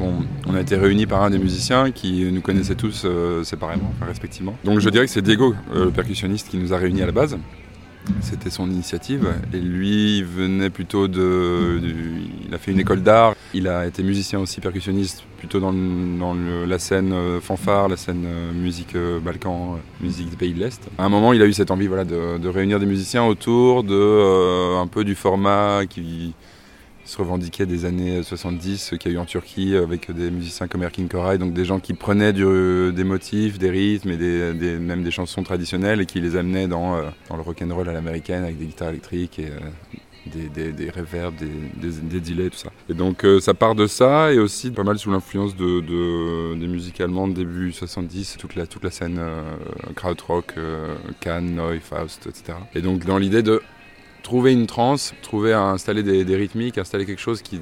on, 0.47 0.55
a 0.55 0.59
été 0.59 0.75
réunis 0.75 1.05
par 1.05 1.21
un 1.21 1.29
des 1.29 1.37
musiciens 1.37 1.91
qui 1.91 2.27
nous 2.31 2.41
connaissait 2.41 2.73
tous 2.73 3.03
euh, 3.05 3.43
séparément, 3.43 3.93
respectivement. 4.01 4.55
Donc 4.63 4.79
je 4.79 4.89
dirais 4.89 5.05
que 5.05 5.11
c'est 5.11 5.21
Diego, 5.21 5.53
euh, 5.75 5.85
le 5.85 5.91
percussionniste, 5.91 6.49
qui 6.49 6.57
nous 6.57 6.73
a 6.73 6.77
réunis 6.77 7.03
à 7.03 7.05
la 7.05 7.11
base. 7.11 7.37
C'était 8.21 8.49
son 8.49 8.69
initiative 8.69 9.33
et 9.53 9.59
lui 9.59 10.23
venait 10.23 10.69
plutôt 10.69 11.07
de, 11.07 11.79
il 12.45 12.53
a 12.53 12.57
fait 12.57 12.71
une 12.71 12.79
école 12.79 13.01
d'art. 13.01 13.35
Il 13.53 13.67
a 13.67 13.85
été 13.85 14.03
musicien 14.03 14.39
aussi 14.39 14.59
percussionniste 14.59 15.23
plutôt 15.37 15.59
dans, 15.59 15.73
dans 15.73 16.33
la 16.33 16.79
scène 16.79 17.11
euh, 17.11 17.41
fanfare, 17.41 17.89
la 17.89 17.97
scène 17.97 18.23
euh, 18.25 18.53
musique 18.53 18.95
euh, 18.95 19.19
balkan, 19.19 19.77
musique 20.01 20.29
des 20.29 20.37
pays 20.37 20.53
de 20.53 20.59
l'Est. 20.59 20.81
À 20.97 21.05
un 21.05 21.09
moment, 21.09 21.33
il 21.33 21.41
a 21.41 21.45
eu 21.45 21.53
cette 21.53 21.71
envie 21.71 21.87
voilà, 21.87 22.05
de, 22.05 22.47
réunir 22.47 22.79
des 22.79 22.85
musiciens 22.85 23.25
autour 23.25 23.83
de 23.83 24.77
un 24.77 24.87
peu 24.87 25.03
du 25.03 25.15
format 25.15 25.81
qui 25.89 26.33
se 27.13 27.17
revendiquait 27.17 27.65
des 27.65 27.85
années 27.85 28.23
70, 28.23 28.95
qu'il 28.99 29.11
y 29.11 29.15
a 29.15 29.17
eu 29.17 29.21
en 29.21 29.25
Turquie 29.25 29.75
avec 29.75 30.11
des 30.11 30.31
musiciens 30.31 30.67
comme 30.67 30.83
Erkin 30.83 31.07
Koray, 31.07 31.37
donc 31.37 31.53
des 31.53 31.65
gens 31.65 31.79
qui 31.79 31.93
prenaient 31.93 32.33
des 32.33 33.03
motifs, 33.03 33.59
des 33.59 33.69
rythmes 33.69 34.09
et 34.11 34.79
même 34.79 35.03
des 35.03 35.11
chansons 35.11 35.43
traditionnelles 35.43 36.01
et 36.01 36.05
qui 36.05 36.19
les 36.19 36.35
amenaient 36.35 36.67
dans, 36.67 36.97
dans 37.29 37.35
le 37.35 37.41
rock'n'roll 37.41 37.87
à 37.87 37.93
l'américaine 37.93 38.43
avec 38.43 38.57
des 38.57 38.65
guitares 38.65 38.89
électriques 38.89 39.39
et 39.39 39.49
des, 40.25 40.49
des, 40.49 40.71
des 40.71 40.89
reverbs, 40.89 41.35
des, 41.35 42.19
des, 42.19 42.49
tout 42.49 42.57
ça. 42.57 42.69
Et 42.89 42.93
donc 42.93 43.23
euh, 43.23 43.39
ça 43.39 43.53
part 43.53 43.75
de 43.75 43.87
ça 43.87 44.31
et 44.31 44.39
aussi 44.39 44.71
pas 44.71 44.83
mal 44.83 44.97
sous 44.97 45.11
l'influence 45.11 45.55
de, 45.55 45.81
de, 45.81 46.55
des 46.55 46.67
musiques 46.67 47.01
allemandes 47.01 47.33
début 47.33 47.71
70, 47.71 48.37
toute 48.39 48.55
la, 48.55 48.67
toute 48.67 48.83
la 48.83 48.91
scène 48.91 49.17
euh, 49.19 49.41
krautrock, 49.95 50.53
euh, 50.57 50.95
Cannes, 51.19 51.55
Neu, 51.55 51.79
Faust, 51.79 52.27
etc. 52.27 52.57
Et 52.75 52.81
donc 52.81 53.05
dans 53.05 53.17
l'idée 53.17 53.43
de 53.43 53.61
trouver 54.23 54.53
une 54.53 54.65
trance, 54.65 55.13
trouver 55.21 55.53
à 55.53 55.61
installer 55.61 56.01
des, 56.01 56.25
des 56.25 56.35
rythmiques, 56.35 56.77
installer 56.77 57.05
quelque 57.05 57.21
chose 57.21 57.41
qui, 57.41 57.61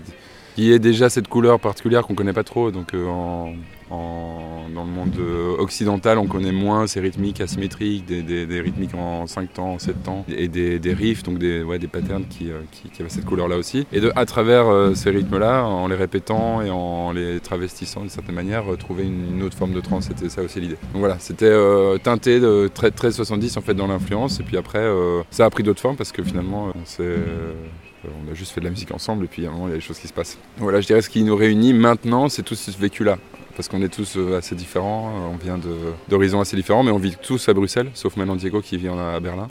qui 0.56 0.72
ait 0.72 0.80
déjà 0.80 1.10
cette 1.10 1.28
couleur 1.28 1.60
particulière 1.60 2.06
qu'on 2.06 2.16
connaît 2.16 2.34
pas 2.34 2.44
trop. 2.44 2.72
Donc 2.72 2.94
euh, 2.94 3.06
dans 3.90 4.86
le 4.86 4.92
monde 4.92 5.16
occidental, 5.60 6.18
on 6.18 6.28
connaît 6.28 6.52
moins 6.52 6.88
ces 6.88 7.00
rythmiques 7.00 7.42
asymétriques, 7.42 8.06
des, 8.06 8.62
rythmiques 8.62 8.96
en 8.96 9.28
5 9.28 9.54
temps, 9.54 9.74
en 9.74 9.80
7 9.80 10.04
temps, 10.04 10.26
et 10.30 10.48
des, 10.48 10.94
riffs, 10.94 11.24
donc 11.24 11.38
des, 11.38 11.64
ouais, 11.64 11.80
des 11.80 11.88
patterns 11.88 12.26
qui, 12.30 12.50
euh, 12.50 12.62
qui, 12.72 13.02
avaient 13.02 13.10
cette 13.10 13.26
couleur-là 13.26 13.58
aussi. 13.58 13.86
Et 13.92 14.00
de, 14.00 14.12
à 14.16 14.26
travers 14.26 14.68
euh, 14.68 14.94
ces 14.94 15.10
rythmes-là, 15.10 15.66
en 15.66 15.88
les 15.88 15.96
répétant 15.96 16.62
et 16.62 16.70
en 16.70 17.12
les 17.12 17.40
travestissant 17.40 18.02
d'une 18.02 18.10
certaine 18.10 18.36
manière, 18.36 18.64
trouver 18.78 19.04
une, 19.04 19.44
autre 19.44 19.58
forme 19.58 19.74
de 19.74 19.82
trance, 19.82 20.08
c'était 20.08 20.30
ça 20.30 20.42
aussi 20.42 20.60
l'idée. 20.60 20.78
Donc 20.94 21.00
voilà, 21.00 21.18
c'était 21.20 21.46
euh, 21.46 21.98
teinté 21.98 22.40
de 22.40 22.70
très, 22.74 22.92
très 22.92 23.12
70 23.12 23.58
en 23.58 23.62
fait 23.62 23.74
dans 23.74 23.88
l'influence, 23.88 24.40
et 24.40 24.44
puis 24.44 24.58
après, 24.58 24.80
euh, 24.80 25.22
ça 25.32 25.46
a 25.46 25.50
pris 25.50 25.64
d'autres 25.64 25.82
formes 25.82 25.98
parce 25.98 26.12
que 26.12 26.24
finalement, 26.24 26.72
on 26.76 26.86
s'est 26.86 27.04
on 28.06 28.32
a 28.32 28.34
juste 28.34 28.52
fait 28.52 28.62
de 28.62 28.66
la 28.66 28.72
musique 28.72 28.92
ensemble 28.92 29.26
et 29.26 29.28
puis 29.28 29.46
à 29.46 29.50
un 29.50 29.52
moment 29.52 29.68
il 29.68 29.72
y 29.72 29.74
a 29.74 29.78
des 29.78 29.82
choses 29.82 30.00
qui 30.00 30.08
se 30.08 30.14
passent. 30.14 30.38
Voilà, 30.58 30.82
je 30.82 30.88
dirais 30.88 31.02
ce 31.02 31.10
qui 31.10 31.24
nous 31.24 31.36
réunit 31.36 31.74
maintenant, 31.74 32.30
c'est 32.30 32.44
tout 32.44 32.56
ce 32.56 32.72
vécu-là. 32.72 33.18
Parce 33.56 33.68
qu'on 33.68 33.82
est 33.82 33.94
tous 33.94 34.18
assez 34.36 34.56
différents, 34.56 35.12
on 35.34 35.36
vient 35.36 35.60
d'horizons 36.08 36.40
assez 36.40 36.56
différents, 36.56 36.84
mais 36.84 36.92
on 36.92 36.98
vit 36.98 37.16
tous 37.22 37.50
à 37.50 37.54
Bruxelles, 37.54 37.92
sauf 37.94 38.16
maintenant 38.16 38.38
Diego 38.38 38.62
qui 38.62 38.78
vit 38.78 38.88
à 38.88 39.20
Berlin 39.20 39.50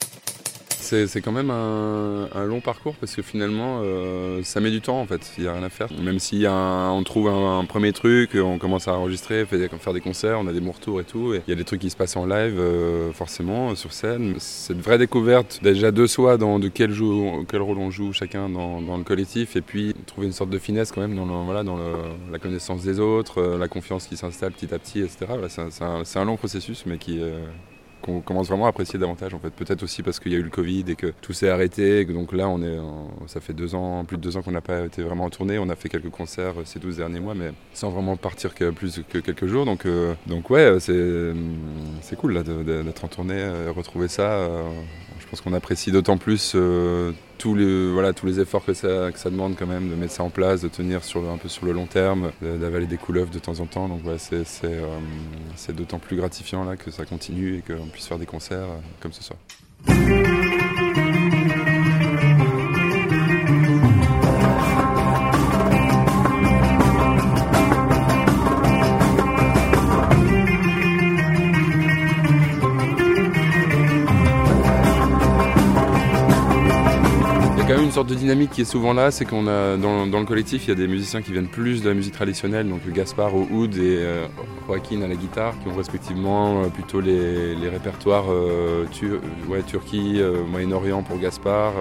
c'est 1.07 1.21
quand 1.21 1.33
même 1.33 1.51
un, 1.51 2.29
un, 2.35 2.45
long 2.45 2.61
parcours 2.61 2.95
parce 2.97 3.15
que 3.15 3.23
finalement 3.23 3.81
euh, 3.83 4.43
ça 4.43 4.61
met 4.61 4.71
du 4.71 4.81
temps 4.81 5.01
en 5.01 5.07
fait, 5.07 5.33
il 5.39 5.45
n'y 5.45 5.49
a 5.49 5.53
rien 5.53 5.63
à 5.63 5.69
faire. 5.69 5.89
Même 6.03 6.19
si 6.19 6.45
on 6.49 7.03
trouve 7.05 7.29
un, 7.29 7.61
un, 7.61 7.65
premier 7.65 7.93
truc, 7.93 8.35
on 8.35 8.59
commence 8.59 8.89
à 8.89 8.95
enregistrer, 8.95 9.45
faire 9.47 9.93
des 9.93 10.01
concerts, 10.01 10.39
on 10.41 10.47
a 10.47 10.53
des 10.53 10.61
bons 10.61 10.73
retours 10.73 11.01
et 11.01 11.05
tout, 11.05 11.35
il 11.35 11.51
y 11.51 11.53
a 11.53 11.57
des 11.57 11.65
trucs 11.65 11.81
qui 11.81 11.91
se 11.91 11.97
passent 11.97 12.17
en 12.17 12.27
live 12.27 12.59
euh, 12.59 13.13
forcément 13.13 13.75
sur 13.75 13.93
scène. 13.93 14.35
Cette 14.39 14.81
vraie 14.81 14.99
découverte 14.99 15.61
déjà 15.63 15.91
de 15.91 16.07
soi, 16.07 16.37
dans 16.37 16.59
de 16.59 16.69
quel, 16.69 16.91
joue, 16.91 17.45
quel 17.49 17.63
rôle 17.63 17.79
on 17.79 17.91
joue 17.91 18.13
chacun 18.13 18.49
dans, 18.49 18.81
dans, 18.81 18.97
le 18.97 19.05
collectif 19.05 19.57
et 19.57 19.61
puis 19.61 19.95
trouver 20.07 20.27
une 20.27 20.33
sorte 20.33 20.51
de 20.51 20.59
finesse 20.59 20.93
quand 20.93 21.01
même 21.01 21.17
dans, 21.17 21.25
le, 21.25 21.45
voilà, 21.45 21.63
dans 21.63 21.77
le, 21.77 21.93
la 22.31 22.39
connaissance 22.39 22.83
des 22.83 23.01
autres, 23.01 23.41
euh, 23.41 23.59
la 23.59 23.69
confiance 23.69 24.07
qui 24.07 24.17
s'installe 24.17 24.53
petit 24.53 24.73
à 24.75 24.79
petit, 24.79 25.01
etc. 25.01 25.27
Voilà, 25.29 25.49
c'est 25.49 25.83
un, 25.83 26.03
un, 26.15 26.25
long 26.25 26.37
processus 26.37 26.85
mais 26.87 26.99
qui 26.99 27.21
qu'on 28.03 28.21
commence 28.21 28.49
vraiment 28.49 28.67
à 28.67 28.69
apprécier 28.71 28.99
davantage 28.99 29.35
en 29.35 29.39
fait. 29.39 29.51
Peut-être 29.51 29.83
aussi 29.83 30.03
parce 30.03 30.21
qu'il 30.21 30.33
y 30.33 30.35
a 30.35 30.39
eu 30.39 30.43
le 30.43 30.51
Covid 30.51 30.85
et 30.89 30.97
que 30.97 31.13
tout 31.21 31.33
s'est 31.33 31.49
arrêté. 31.49 32.05
donc 32.05 32.33
là, 32.33 32.49
on 32.49 32.63
est, 32.63 32.79
ça 33.27 33.41
fait 33.41 33.53
deux 33.53 33.75
ans, 33.75 34.05
plus 34.05 34.17
de 34.17 34.23
deux 34.23 34.37
ans 34.37 34.43
qu'on 34.43 34.53
n'a 34.53 34.61
pas 34.61 34.83
été 34.87 35.03
vraiment 35.03 35.25
en 35.25 35.31
tournée. 35.31 35.59
On 35.59 35.69
a 35.69 35.77
fait 35.77 35.89
quelques 35.89 36.11
concerts 36.11 36.55
ces 36.65 36.79
12 36.79 36.97
derniers 36.99 37.21
mois, 37.21 37.35
mais 37.35 37.53
sans 37.75 37.91
vraiment 37.91 38.17
partir 38.17 38.55
que 38.55 38.71
plus 38.71 39.03
que 39.09 39.19
quelques 39.19 39.47
jours. 39.47 39.65
Donc, 39.65 39.87
euh, 39.87 40.15
ouais, 40.49 40.79
c'est 40.81 42.17
cool 42.17 42.43
d'être 42.43 43.05
en 43.05 43.09
tournée, 43.09 43.43
retrouver 43.75 44.09
ça. 44.09 44.49
Pense 45.31 45.41
qu'on 45.41 45.53
apprécie 45.53 45.93
d'autant 45.93 46.19
plus 46.19 46.53
euh, 46.57 47.13
tous 47.39 47.55
les, 47.55 47.91
voilà, 47.93 48.13
tous 48.13 48.27
les 48.27 48.41
efforts 48.41 48.65
que 48.65 48.75
ça, 48.75 49.13
que 49.13 49.19
ça 49.19 49.31
demande 49.31 49.55
quand 49.57 49.67
même 49.67 49.89
de 49.89 49.95
mettre 49.95 50.13
ça 50.13 50.25
en 50.25 50.31
place, 50.31 50.61
de 50.61 50.69
tenir 50.69 51.05
sur, 51.05 51.31
un 51.31 51.37
peu 51.37 51.49
sur 51.49 51.67
le 51.67 51.73
long 51.73 51.87
terme, 51.87 52.33
d'avaler 52.43 52.87
des 52.87 52.97
couleuvres 52.97 53.31
de 53.31 53.39
temps 53.39 53.61
en 53.61 53.67
temps. 53.67 53.89
Donc 53.89 54.01
c'est 54.19 54.45
euh, 54.65 55.73
d'autant 55.73 56.01
plus 56.01 56.17
gratifiant 56.17 56.65
là 56.65 56.77
que 56.77 56.91
ça 56.91 57.05
continue 57.05 57.59
et 57.59 57.63
qu'on 57.63 57.87
puisse 57.87 58.07
faire 58.07 58.19
des 58.19 58.27
concerts 58.27 58.59
euh, 58.59 58.79
comme 59.01 59.13
ce 59.13 59.23
soir. 59.23 59.39
De 78.11 78.15
dynamique 78.15 78.51
qui 78.51 78.63
est 78.63 78.65
souvent 78.65 78.93
là, 78.93 79.11
c'est 79.11 79.25
qu'on 79.25 79.47
a 79.47 79.77
dans, 79.77 80.05
le 80.05 80.27
collectif, 80.27 80.67
il 80.67 80.69
y 80.69 80.73
a 80.73 80.75
des 80.75 80.89
musiciens 80.89 81.23
qui 81.23 81.33
viennent 81.33 81.49
plus 81.49 81.83
de 81.83 81.89
la 81.89 81.95
musique 81.95 82.15
traditionnelle, 82.15 82.69
donc 82.69 82.81
Gaspard 82.93 83.35
au 83.35 83.47
oud 83.51 83.77
et 83.77 83.99
euh, 84.01 84.27
Joaquin 84.67 85.03
à 85.03 85.09
la 85.09 85.15
guitare, 85.15 85.55
qui 85.61 85.69
ont 85.69 85.77
respectivement 85.77 86.63
euh, 86.63 86.67
plutôt 86.69 87.01
les, 87.01 87.69
répertoires 87.69 88.27
euh, 88.31 88.85
ouais, 89.49 89.63
Turquie, 89.63 90.21
euh, 90.21 90.45
Moyen-Orient 90.45 91.03
pour 91.03 91.19
Gaspard, 91.19 91.73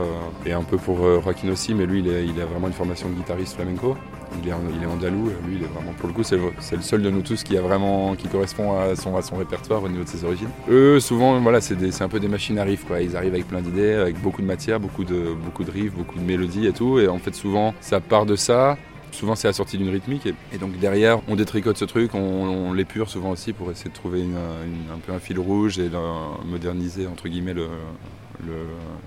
et 0.46 0.54
un 0.54 0.64
peu 0.64 0.78
pour 0.78 0.98
Joaquin 1.22 1.50
aussi, 1.52 1.74
mais 1.74 1.86
lui 1.86 2.00
il, 2.00 2.42
a 2.42 2.46
vraiment 2.46 2.68
une 2.68 2.74
formation 2.74 3.10
de 3.10 3.16
guitariste 3.16 3.56
flamenco. 3.56 3.96
Il 4.42 4.48
est, 4.50 4.86
andalou, 4.86 5.32
lui 5.46 5.58
il 5.58 5.64
est 5.64 5.68
vraiment 5.68 5.92
pour 5.94 6.08
le 6.08 6.14
coup 6.14 6.24
c'est 6.24 6.38
le, 6.38 6.82
seul 6.82 7.02
de 7.02 7.10
nous 7.10 7.22
tous 7.22 7.44
qui 7.44 7.58
a 7.58 7.62
vraiment 7.62 8.16
qui 8.16 8.28
correspond 8.28 8.80
à 8.80 8.96
son, 8.96 9.16
à 9.18 9.22
son 9.22 9.38
répertoire 9.38 9.84
au 9.84 9.90
niveau 9.90 10.04
de 10.04 10.10
ses 10.10 10.24
origines. 10.24 10.50
Eux 10.70 11.00
souvent 11.00 11.40
voilà 11.40 11.62
c'est 11.62 12.02
un 12.02 12.10
peu 12.10 12.20
des 12.20 12.28
machines 12.28 12.58
à 12.60 12.64
riff 12.64 12.86
quoi, 12.86 13.02
ils 13.02 13.16
arrivent 13.18 13.34
avec 13.34 13.48
plein 13.48 13.62
d'idées, 13.62 13.94
avec 13.94 14.22
beaucoup 14.22 14.42
de 14.42 14.48
matière, 14.48 14.80
beaucoup 14.80 15.04
de, 15.04 15.36
riffs, 15.72 15.94
beaucoup 15.94 16.20
de 16.20 16.24
mélodies 16.24 16.68
et 16.68 16.74
tout, 16.74 17.00
et 17.00 17.08
en 17.08 17.18
fait 17.18 17.34
souvent 17.34 17.74
ça 17.82 18.00
part 18.00 18.26
de 18.26 18.36
ça, 18.36 18.78
souvent 19.12 19.36
c'est 19.36 19.48
assorti 19.48 19.78
d'une 19.78 19.90
rythmique. 19.90 20.28
Et, 20.28 20.58
donc 20.58 20.78
derrière 20.80 21.20
on 21.28 21.36
détricote 21.36 21.78
ce 21.78 21.86
truc, 21.86 22.14
on, 22.14 22.72
l'épure 22.74 23.10
souvent 23.10 23.32
aussi 23.32 23.52
pour 23.52 23.72
essayer 23.72 23.90
de 23.90 23.96
trouver 23.96 24.24
un 24.24 25.00
peu 25.00 25.12
un 25.12 25.20
fil 25.20 25.40
rouge 25.40 25.80
et 25.80 25.90
moderniser 26.46 27.08
entre 27.08 27.28
guillemets 27.28 27.56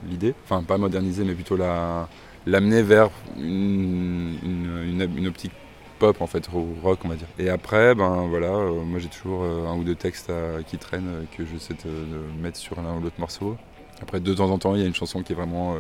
l'idée, 0.09 0.35
enfin 0.45 0.63
pas 0.63 0.79
moderniser 0.79 1.25
mais 1.25 1.35
plutôt 1.35 1.57
la 1.57 2.09
l'amener 2.47 2.83
vers 2.83 3.11
une, 3.37 4.37
une, 4.43 5.09
une, 5.17 5.27
optique 5.27 5.53
pop 5.99 6.21
en 6.21 6.27
fait, 6.27 6.49
rock 6.83 7.01
on 7.05 7.09
va 7.09 7.17
dire. 7.17 7.29
Et 7.39 7.49
après, 7.49 7.95
ben 7.95 8.27
voilà, 8.29 8.49
euh, 8.49 8.83
moi 8.85 8.99
j'ai 8.99 9.09
toujours 9.09 9.43
euh, 9.45 9.67
un 9.69 9.77
ou 9.77 9.85
deux 9.85 9.95
textes 9.95 10.33
qui 10.67 10.79
traînent 10.79 11.09
euh, 11.09 11.25
que 11.37 11.45
j'essaie 11.45 11.75
de, 11.75 12.43
mettre 12.43 12.57
sur 12.57 12.81
l'un 12.83 12.97
ou 12.97 13.01
l'autre 13.01 13.21
morceau. 13.21 13.57
Après 14.01 14.21
de 14.21 14.35
temps 14.35 14.51
en 14.51 14.59
temps 14.59 14.75
il 14.75 14.81
y 14.81 14.85
a 14.85 14.87
une 14.87 14.95
chanson 14.95 15.23
qui 15.23 15.33
est 15.33 15.37
vraiment 15.37 15.77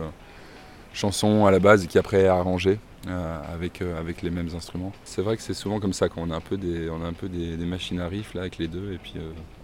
chanson 0.92 1.44
à 1.44 1.50
la 1.50 1.58
base 1.58 1.86
qui 1.88 1.98
après 1.98 2.20
est 2.20 2.28
arrangée 2.28 2.78
avec, 3.08 3.82
avec 3.82 4.22
les 4.22 4.30
mêmes 4.30 4.50
instruments. 4.54 4.92
C'est 5.02 5.22
vrai 5.22 5.36
que 5.36 5.42
c'est 5.42 5.54
souvent 5.54 5.80
comme 5.80 5.92
ça 5.92 6.08
qu'on 6.08 6.30
a 6.30 6.36
un 6.36 6.40
peu 6.40 6.56
des, 6.56 6.88
on 6.88 7.02
a 7.04 7.08
un 7.08 7.14
peu 7.14 7.28
des, 7.28 7.56
machines 7.56 7.98
à 7.98 8.06
riff 8.06 8.34
là 8.34 8.42
avec 8.42 8.58
les 8.58 8.68
deux 8.68 8.92
et 8.92 8.98
puis 8.98 9.14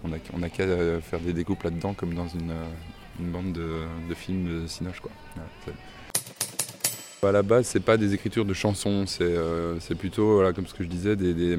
on 0.03 0.11
a, 0.11 0.17
on 0.33 0.43
a 0.43 0.49
qu'à 0.49 0.65
faire 0.99 1.21
des 1.21 1.31
découpes 1.31 1.63
là-dedans 1.63 1.93
comme 1.93 2.15
dans 2.15 2.27
une, 2.27 2.53
une 3.21 3.31
bande 3.31 3.53
de, 3.53 3.83
de 4.09 4.13
films 4.13 4.63
de 4.63 4.67
Cinoche 4.67 4.99
quoi. 4.99 5.11
À 7.27 7.31
la 7.31 7.43
base, 7.43 7.67
c'est 7.67 7.79
pas 7.79 7.97
des 7.97 8.13
écritures 8.13 8.45
de 8.45 8.53
chansons, 8.53 9.05
c'est 9.05 9.23
euh, 9.23 9.75
plutôt, 9.97 10.41
comme 10.55 10.67
ce 10.67 10.73
que 10.73 10.83
je 10.83 10.89
disais, 10.89 11.15
des, 11.15 11.33
des, 11.33 11.57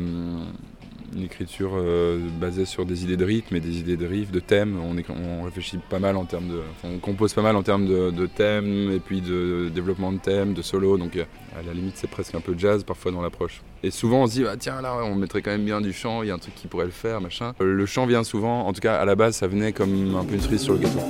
une 1.14 1.22
écriture 1.22 1.72
euh, 1.74 2.18
basée 2.40 2.64
sur 2.64 2.86
des 2.86 3.04
idées 3.04 3.16
de 3.16 3.24
rythme 3.24 3.56
et 3.56 3.60
des 3.60 3.78
idées 3.78 3.96
de 3.96 4.06
riff, 4.06 4.30
de 4.30 4.40
thèmes. 4.40 4.78
On, 4.80 5.42
réfléchit 5.42 5.78
pas 5.88 5.98
mal 5.98 6.16
en 6.16 6.24
termes 6.24 6.48
de, 6.48 6.60
on 6.84 6.98
compose 6.98 7.32
pas 7.32 7.42
mal 7.42 7.56
en 7.56 7.62
termes 7.62 7.86
de, 7.86 8.10
de, 8.10 8.26
thèmes 8.26 8.90
et 8.92 9.00
puis 9.00 9.20
de 9.20 9.70
développement 9.74 10.12
de 10.12 10.18
thèmes, 10.18 10.54
de 10.54 10.62
solo. 10.62 10.96
Donc 10.96 11.16
euh, 11.16 11.24
à 11.58 11.62
la 11.62 11.72
limite, 11.72 11.94
c'est 11.96 12.10
presque 12.10 12.34
un 12.34 12.40
peu 12.40 12.54
jazz 12.56 12.84
parfois 12.84 13.12
dans 13.12 13.22
l'approche. 13.22 13.62
Et 13.82 13.90
souvent, 13.90 14.22
on 14.22 14.26
se 14.26 14.32
dit, 14.32 14.44
ah, 14.46 14.56
tiens, 14.58 14.80
là, 14.80 14.96
on 15.04 15.14
mettrait 15.14 15.42
quand 15.42 15.50
même 15.50 15.64
bien 15.64 15.80
du 15.80 15.92
chant. 15.92 16.22
Il 16.22 16.28
y 16.28 16.30
a 16.30 16.34
un 16.34 16.38
truc 16.38 16.54
qui 16.54 16.68
pourrait 16.68 16.84
le 16.84 16.90
faire, 16.90 17.20
machin. 17.20 17.54
Le 17.60 17.86
chant 17.86 18.06
vient 18.06 18.24
souvent, 18.24 18.66
en 18.66 18.72
tout 18.72 18.80
cas 18.80 18.96
à 18.96 19.04
la 19.04 19.14
base, 19.14 19.36
ça 19.36 19.46
venait 19.46 19.72
comme 19.72 20.14
un 20.14 20.24
peu 20.24 20.34
une 20.34 20.40
cerise 20.40 20.62
sur 20.62 20.74
le 20.74 20.80
gâteau. 20.80 21.00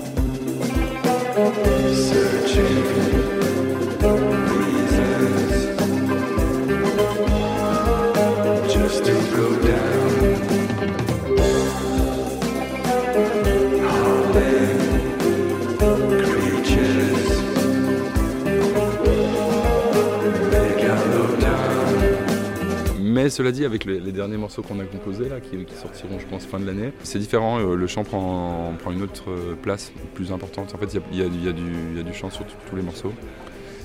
Cela 23.30 23.52
dit, 23.52 23.64
avec 23.64 23.84
les, 23.84 24.12
derniers 24.12 24.36
morceaux 24.36 24.62
qu'on 24.62 24.80
a 24.80 24.84
composés, 24.84 25.28
qui, 25.42 25.74
sortiront, 25.74 26.18
je 26.18 26.26
pense, 26.26 26.44
fin 26.46 26.60
de 26.60 26.66
l'année, 26.66 26.92
c'est 27.02 27.18
différent. 27.18 27.58
euh, 27.60 27.74
le 27.74 27.86
chant 27.86 28.04
prend, 28.04 28.74
une 28.90 29.02
autre 29.02 29.30
euh, 29.30 29.54
place 29.60 29.92
plus 30.14 30.32
importante. 30.32 30.74
En 30.74 30.78
fait, 30.78 30.98
il 31.12 31.18
y 31.18 31.22
a, 31.22 31.52
du- 31.52 32.14
chant 32.14 32.30
sur 32.30 32.44
tous- 32.44 32.76
les 32.76 32.82
morceaux. 32.82 33.12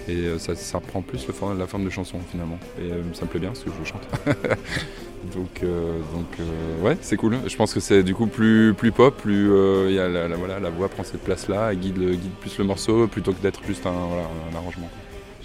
Et 0.08 0.18
euh, 0.18 0.38
ça, 0.38 0.56
ça 0.56 0.80
prend 0.80 1.02
plus 1.02 1.28
la 1.58 1.68
forme 1.68 1.86
de 1.86 1.90
chanson 1.90 2.20
finalement. 2.30 2.60
Et 2.80 2.90
ça 3.14 3.26
me 3.26 3.30
plaît 3.30 3.40
bien 3.40 3.50
parce 3.50 3.64
que 3.64 3.72
je 3.72 3.90
chante. 3.90 4.08
donc 5.34 5.64
ouais, 6.84 6.98
c'est 7.02 7.18
cool. 7.18 7.38
Je 7.48 7.56
pense 7.56 7.74
que 7.74 7.80
c'est 7.80 8.04
du 8.04 8.14
coup 8.14 8.28
plus, 8.28 8.76
pop, 8.96 9.16
plus 9.18 9.50
y 9.92 10.00
a 10.00 10.08
la, 10.08 10.70
voix 10.70 10.90
prend 10.90 11.04
cette 11.04 11.24
place-là, 11.24 11.74
guide, 11.74 11.98
guide 11.98 12.32
plus 12.40 12.58
le 12.60 12.66
morceau 12.66 13.08
plutôt 13.08 13.34
que 13.34 13.42
d'être 13.42 13.64
juste 13.66 13.86
un 13.88 14.56
arrangement. 14.56 14.90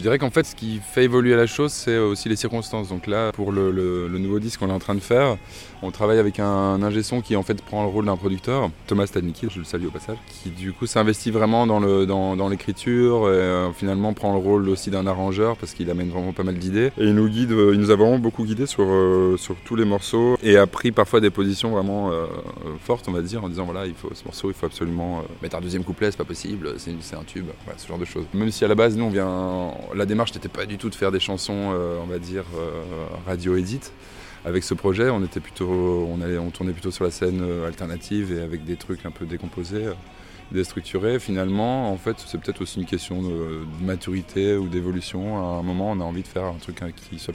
Je 0.01 0.03
dirais 0.03 0.19
qu'en 0.19 0.31
fait, 0.31 0.45
ce 0.45 0.57
qui 0.57 0.81
fait 0.83 1.05
évoluer 1.05 1.37
la 1.37 1.47
chose, 1.47 1.73
c'est 1.73 1.99
aussi 1.99 2.31
les 2.31 2.37
circonstances. 2.37 2.89
Donc 2.89 3.07
là, 3.07 3.33
pour 3.33 3.53
le, 3.53 4.09
nouveau 4.09 4.39
disque 4.39 4.61
qu'on 4.61 4.71
est 4.71 4.73
en 4.73 4.79
train 4.79 4.95
de 4.95 5.01
faire, 5.01 5.37
on 5.83 5.91
travaille 5.91 6.19
avec 6.19 6.41
un 6.41 6.83
ingé 6.83 7.03
son 7.03 7.21
qui 7.21 7.37
en 7.37 7.43
fait 7.43 7.61
prend 7.61 7.83
le 7.83 7.91
rôle 7.91 8.07
d'un 8.07 8.17
producteur, 8.17 8.71
Thomas 8.87 9.07
Stadnicki, 9.07 9.49
je 9.51 9.59
le 9.59 9.65
salue 9.65 9.85
au 9.87 9.91
passage, 9.91 10.17
qui 10.27 10.49
du 10.49 10.73
coup 10.73 10.87
s'investit 10.87 11.31
vraiment 11.31 11.67
dans 11.67 12.49
l'écriture 12.49 13.29
et 13.29 13.33
euh, 13.33 13.73
finalement 13.73 14.15
prend 14.15 14.33
le 14.33 14.39
rôle 14.39 14.71
aussi 14.71 14.91
d'un 14.91 15.07
arrangeur 15.07 15.57
parce 15.59 15.75
qu'il 15.75 15.91
amène 15.91 16.09
vraiment 16.09 16.33
pas 16.33 16.45
mal 16.45 16.57
d'idées 16.57 16.93
et 16.99 17.05
il 17.05 17.15
nous 17.15 17.29
guide, 17.29 17.53
euh, 17.53 17.73
il 17.75 17.81
nous 17.81 17.91
a 17.91 17.97
vraiment 17.97 18.19
beaucoup 18.19 18.45
guidé 18.45 18.67
sur 18.67 18.85
euh, 18.87 19.37
tous 19.65 19.77
les 19.77 19.85
morceaux 19.85 20.37
et 20.43 20.57
a 20.57 20.67
pris 20.67 20.93
parfois 20.93 21.21
des 21.21 21.31
positions 21.31 21.71
vraiment 21.71 22.11
euh, 22.11 22.27
fortes, 22.83 23.07
on 23.09 23.13
va 23.13 23.23
dire, 23.23 23.45
en 23.45 23.49
disant 23.49 23.65
voilà, 23.65 23.87
il 23.87 23.95
faut 23.95 24.11
ce 24.13 24.25
morceau, 24.25 24.51
il 24.51 24.55
faut 24.55 24.67
absolument 24.67 25.19
euh, 25.19 25.23
mettre 25.43 25.57
un 25.57 25.61
deuxième 25.61 25.85
couplet, 25.85 26.11
c'est 26.11 26.17
pas 26.17 26.25
possible, 26.25 26.75
c'est 26.79 27.17
un 27.17 27.25
tube, 27.25 27.47
ce 27.77 27.87
genre 27.87 27.99
de 27.99 28.05
choses. 28.05 28.25
Même 28.35 28.51
si 28.51 28.65
à 28.65 28.69
la 28.69 28.75
base, 28.75 28.97
nous 28.97 29.05
on 29.05 29.11
vient, 29.11 29.73
la 29.95 30.07
démarche 30.07 30.35
n'était 30.35 30.49
pas 30.49 30.67
du 30.67 30.79
tout 30.79 30.91
de 30.91 30.95
faire 30.95 31.13
des 31.13 31.21
chansons, 31.21 31.73
euh, 31.73 31.99
on 32.03 32.07
va 32.07 32.19
dire 32.19 32.45
euh, 32.57 32.83
radio 33.27 33.57
edit 33.57 33.81
avec 34.45 34.65
ce 34.65 34.73
projet, 34.73 35.11
on 35.11 35.23
était 35.23 35.41
plutôt, 35.41 36.09
on 36.11 36.23
allait, 36.23 36.39
on 36.39 36.51
tournait 36.51 36.73
plutôt 36.73 36.91
sur 36.91 37.05
la 37.05 37.11
scène 37.11 37.43
euh, 37.43 37.67
alternative 37.67 38.33
et 38.33 38.41
avec 38.41 38.65
des 38.65 38.77
trucs 38.77 39.05
un 39.05 39.11
peu 39.11 39.27
décomposés, 39.27 39.85
déstructurés. 40.51 41.19
Finalement, 41.19 41.93
en 41.93 41.99
fait, 41.99 42.17
c'est 42.27 42.41
peut-être 42.41 42.63
aussi 42.63 42.81
une 42.81 42.87
question 42.87 43.23
de, 43.23 43.61
maturité 43.83 44.57
ou 44.57 44.67
d'évolution. 44.69 45.37
À 45.37 45.59
un 45.59 45.63
moment, 45.63 45.91
on 45.91 46.01
a 46.01 46.05
envie 46.05 46.23
de 46.23 46.27
faire 46.27 46.47
un 46.47 46.55
truc 46.55 46.81
hein, 46.81 46.89
qui, 46.91 47.19
se, 47.19 47.33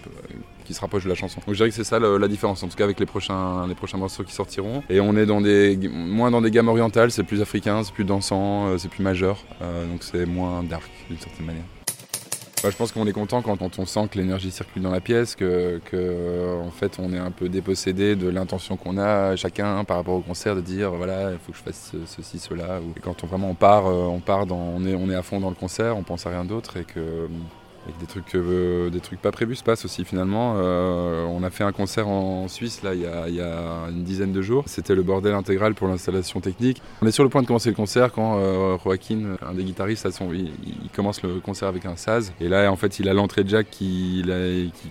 qui 0.64 0.74
se 0.74 0.82
rapproche 0.82 1.04
de 1.04 1.10
la 1.10 1.16
chanson. 1.16 1.40
Donc, 1.46 1.54
je 1.54 1.58
dirais 1.58 1.70
que 1.70 1.76
c'est 1.76 1.84
ça 1.84 2.00
la 2.00 2.28
différence, 2.28 2.64
en 2.64 2.70
tout 2.70 2.76
cas 2.76 2.86
avec 2.86 3.00
les 3.00 3.06
prochains, 3.06 3.68
les 3.68 3.76
prochains 3.76 4.00
morceaux 4.00 4.24
qui 4.24 4.34
sortiront. 4.34 4.82
Et 4.90 5.00
on 5.00 5.16
est 5.16 5.28
dans 5.28 5.42
des, 5.42 5.78
moins 5.88 6.32
dans 6.32 6.42
des 6.42 6.50
gammes 6.50 6.70
orientales, 6.70 7.12
c'est 7.12 7.24
plus 7.24 7.42
africain, 7.42 7.84
c'est 7.84 7.94
plus 7.94 8.04
dansant, 8.04 8.80
c'est 8.80 8.90
plus 8.90 9.04
majeur, 9.04 9.44
donc 9.62 10.02
c'est 10.02 10.26
moins 10.26 10.64
dark 10.64 10.90
d'une 11.08 11.20
certaine 11.20 11.46
manière. 11.46 11.75
Bah, 12.64 12.72
je 12.72 12.78
pense 12.78 12.92
qu'on 12.92 13.06
est 13.06 13.12
content 13.12 13.42
quand, 13.44 13.62
on 13.78 13.86
sent 13.86 14.08
que 14.10 14.18
l'énergie 14.18 14.50
circule 14.50 14.82
dans 14.82 14.90
la 14.90 15.02
pièce, 15.02 15.36
que, 15.36 15.80
que, 15.86 16.58
en 16.66 16.72
fait 16.72 16.98
on 17.00 17.14
est 17.14 17.18
un 17.18 17.30
peu 17.30 17.48
dépossédé 17.48 18.16
de 18.16 18.28
l'intention 18.28 18.76
qu'on 18.76 18.98
a 18.98 19.36
chacun 19.36 19.84
par 19.84 19.98
rapport 19.98 20.16
au 20.16 20.22
concert 20.22 20.56
de 20.56 20.62
dire 20.62 20.92
voilà 20.92 21.32
il 21.34 21.38
faut 21.38 21.52
que 21.52 21.58
je 21.58 21.64
fasse 21.64 21.92
ce- 21.92 22.06
ceci 22.08 22.40
cela. 22.40 22.80
Et 22.98 23.00
quand 23.02 23.24
on 23.24 23.28
vraiment 23.28 23.50
on 23.52 23.56
part, 23.56 23.86
euh, 23.88 24.06
on 24.08 24.20
part 24.20 24.46
dans, 24.48 24.56
on 24.58 24.84
est 24.86 24.96
on 24.96 25.10
est 25.12 25.16
à 25.16 25.22
fond 25.22 25.40
dans 25.40 25.50
le 25.50 25.56
concert, 25.56 25.96
on 25.98 26.04
pense 26.04 26.26
à 26.26 26.30
rien 26.32 26.46
d'autre 26.46 26.78
et 26.78 26.86
que 26.86 27.28
et 27.88 27.92
que 27.92 28.00
des 28.00 28.06
trucs, 28.08 28.36
euh, 28.36 28.90
des 28.90 29.00
trucs 29.00 29.22
pas 29.22 29.32
prévus 29.32 29.56
se 29.56 29.64
passent 29.64 29.86
aussi 29.86 30.06
finalement. 30.06 30.56
Euh, 30.58 31.26
on 31.26 31.44
a 31.44 31.50
fait 31.50 31.64
un 31.64 31.72
concert 31.72 32.08
en 32.08 32.48
Suisse 32.48 32.82
là 32.84 32.94
il 32.94 33.02
y 33.02 33.42
a, 33.42 33.88
une 33.90 34.04
dizaine 34.04 34.32
de 34.32 34.42
jours. 34.42 34.64
C'était 34.68 34.96
le 34.96 35.04
bordel 35.04 35.34
intégral 35.34 35.76
pour 35.76 35.88
l'installation 35.88 36.40
technique. 36.40 36.82
On 37.02 37.08
est 37.08 37.12
sur 37.12 37.24
le 37.24 37.30
point 37.30 37.42
de 37.42 37.48
commencer 37.48 37.70
le 37.70 37.76
concert 37.76 38.12
quand 38.12 38.40
euh, 38.40 38.78
Joaquin, 38.84 39.36
un 39.48 39.54
des 39.54 39.64
guitaristes, 39.64 40.10
son, 40.12 40.32
il, 40.34 40.52
commence 40.96 41.22
le 41.24 41.40
concert 41.40 41.68
avec 41.68 41.86
un 41.86 41.96
saz. 41.96 42.34
Et 42.40 42.48
là 42.48 42.72
en 42.72 42.76
fait 42.76 43.00
il 43.00 43.10
a 43.10 43.14
l'entrée 43.14 43.44
de 43.44 43.50
jack 43.50 43.70
qui, 43.70 44.24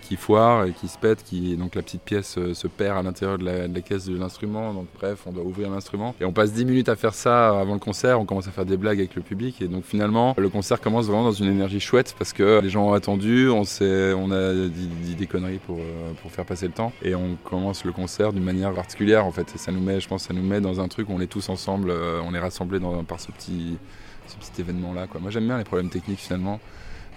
qui, 0.03 0.17
foire 0.17 0.67
et 0.67 0.73
qui 0.73 0.89
se 0.89 0.99
pète. 0.99 1.25
Qui, 1.25 1.57
donc 1.57 1.75
la 1.75 1.83
petite 1.83 2.03
pièce 2.03 2.37
euh, 2.39 2.55
se 2.55 2.69
perd 2.69 2.99
à 2.99 3.03
l'intérieur 3.03 3.39
de 3.39 3.45
la, 3.45 3.69
de 3.69 3.75
la 3.75 3.81
caisse 3.81 4.07
de 4.07 4.17
l'instrument. 4.17 4.73
Donc 4.73 4.87
bref 4.99 5.21
on 5.27 5.33
doit 5.33 5.45
ouvrir 5.45 5.71
l'instrument. 5.71 6.15
Et 6.21 6.25
on 6.25 6.33
passe 6.33 6.53
10 6.53 6.65
minutes 6.65 6.89
à 6.89 6.97
faire 6.97 7.15
ça 7.15 7.59
avant 7.59 7.75
le 7.75 7.81
concert. 7.81 8.21
On 8.21 8.25
commence 8.25 8.49
à 8.49 8.51
faire 8.51 8.67
des 8.67 8.77
blagues 8.77 8.99
avec 8.99 9.15
le 9.15 9.23
public. 9.23 9.61
Et 9.63 9.69
donc 9.69 9.85
finalement 9.85 10.35
le 10.39 10.49
concert 10.49 10.81
commence 10.81 11.07
vraiment 11.07 11.25
dans 11.25 11.33
une 11.33 11.49
énergie 11.49 11.81
chouette 11.81 12.15
parce 12.19 12.33
que 12.33 12.61
les 12.61 12.71
gens 12.71 12.84
attendu, 12.93 13.49
on, 13.49 13.63
on 13.63 14.31
a 14.31 14.53
dit, 14.69 15.15
des 15.17 15.27
conneries 15.27 15.59
pour, 15.59 15.79
euh, 15.79 16.13
pour 16.21 16.31
faire 16.31 16.45
passer 16.45 16.67
le 16.67 16.73
temps 16.73 16.93
et 17.03 17.15
on 17.15 17.37
commence 17.43 17.85
le 17.85 17.93
concert 17.93 18.33
d'une 18.33 18.45
manière 18.45 18.73
particulière 18.75 19.25
en 19.25 19.33
fait. 19.33 19.51
Et 19.55 19.59
ça 19.59 19.73
nous 19.73 19.81
met, 19.81 20.01
je 20.01 20.09
pense, 20.09 20.25
ça 20.25 20.35
nous 20.35 20.43
met 20.43 20.61
dans 20.61 20.81
un 20.81 20.89
truc 20.89 21.09
où 21.09 21.13
on 21.13 21.21
est 21.21 21.27
tous 21.27 21.49
ensemble, 21.49 21.91
euh, 21.91 22.21
on 22.25 22.35
est 22.35 22.39
rassemblés 22.39 22.81
dans- 22.81 23.03
par 23.05 23.21
ce 23.21 23.33
petit, 23.33 23.79
ce 24.27 24.37
petit 24.37 24.61
événement 24.61 24.93
là. 24.93 25.07
Quoi. 25.07 25.21
Moi 25.21 25.31
j'aime 25.31 25.47
bien 25.47 25.57
les 25.57 25.65
problèmes 25.65 25.89
techniques 25.89 26.19
finalement. 26.19 26.61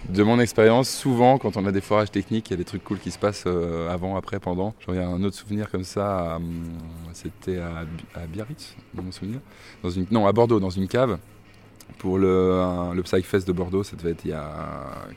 De 0.10 0.22
mon 0.24 0.40
expérience, 0.40 0.90
souvent 0.90 1.38
quand 1.40 1.58
on 1.58 1.66
a 1.66 1.72
des 1.72 1.82
forages 1.82 2.12
techniques, 2.12 2.50
il 2.50 2.52
y 2.52 2.54
a 2.54 2.58
des 2.58 2.64
trucs 2.66 2.84
cool 2.84 3.00
qui 3.00 3.10
se 3.12 3.18
passent 3.18 3.46
euh, 3.48 3.90
avant, 3.92 4.16
après, 4.16 4.40
pendant. 4.40 4.76
Genre, 4.86 4.96
il 4.96 5.02
y 5.02 5.04
a 5.04 5.08
un 5.08 5.24
autre 5.24 5.36
souvenir 5.36 5.72
comme 5.72 5.84
ça, 5.84 6.36
hum, 6.38 6.64
c'était 7.14 7.58
à 8.16 8.28
Biarritz, 8.28 8.76
dans 8.94 9.02
mon 9.02 9.12
souvenir. 9.12 9.40
Dans 9.84 9.90
une, 9.90 10.06
non, 10.12 10.28
à 10.28 10.32
Bordeaux, 10.32 10.60
dans 10.60 10.70
une 10.70 10.88
cave 10.88 11.18
pour 11.98 12.18
le, 12.18 12.94
le 12.94 13.04
Psychfest 13.04 13.46
de 13.46 13.52
Bordeaux, 13.52 13.84
ça 13.84 13.96
devait 13.96 14.12
être 14.12 14.26
il 14.26 14.32
y 14.32 14.34
a 14.34 14.50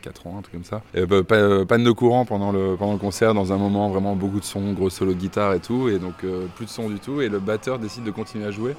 4 0.02 0.26
ans, 0.26 0.38
un 0.38 0.42
truc 0.42 0.54
comme 0.54 0.64
ça. 0.64 0.82
Et, 0.94 1.06
bah, 1.06 1.22
euh, 1.32 1.64
panne 1.64 1.84
de 1.84 1.90
courant 1.90 2.24
pendant 2.24 2.52
le, 2.52 2.76
pendant 2.76 2.92
le 2.92 2.98
concert, 2.98 3.34
dans 3.34 3.52
un 3.52 3.58
moment 3.58 3.88
vraiment 3.88 4.16
beaucoup 4.16 4.40
de 4.40 4.44
son, 4.44 4.72
gros 4.72 4.90
solo 4.90 5.14
de 5.14 5.18
guitare 5.18 5.54
et 5.54 5.60
tout, 5.60 5.88
et 5.88 5.98
donc 5.98 6.24
euh, 6.24 6.46
plus 6.56 6.66
de 6.66 6.70
son 6.70 6.88
du 6.88 6.98
tout, 6.98 7.20
et 7.20 7.28
le 7.28 7.38
batteur 7.38 7.78
décide 7.78 8.04
de 8.04 8.10
continuer 8.10 8.46
à 8.46 8.50
jouer. 8.50 8.74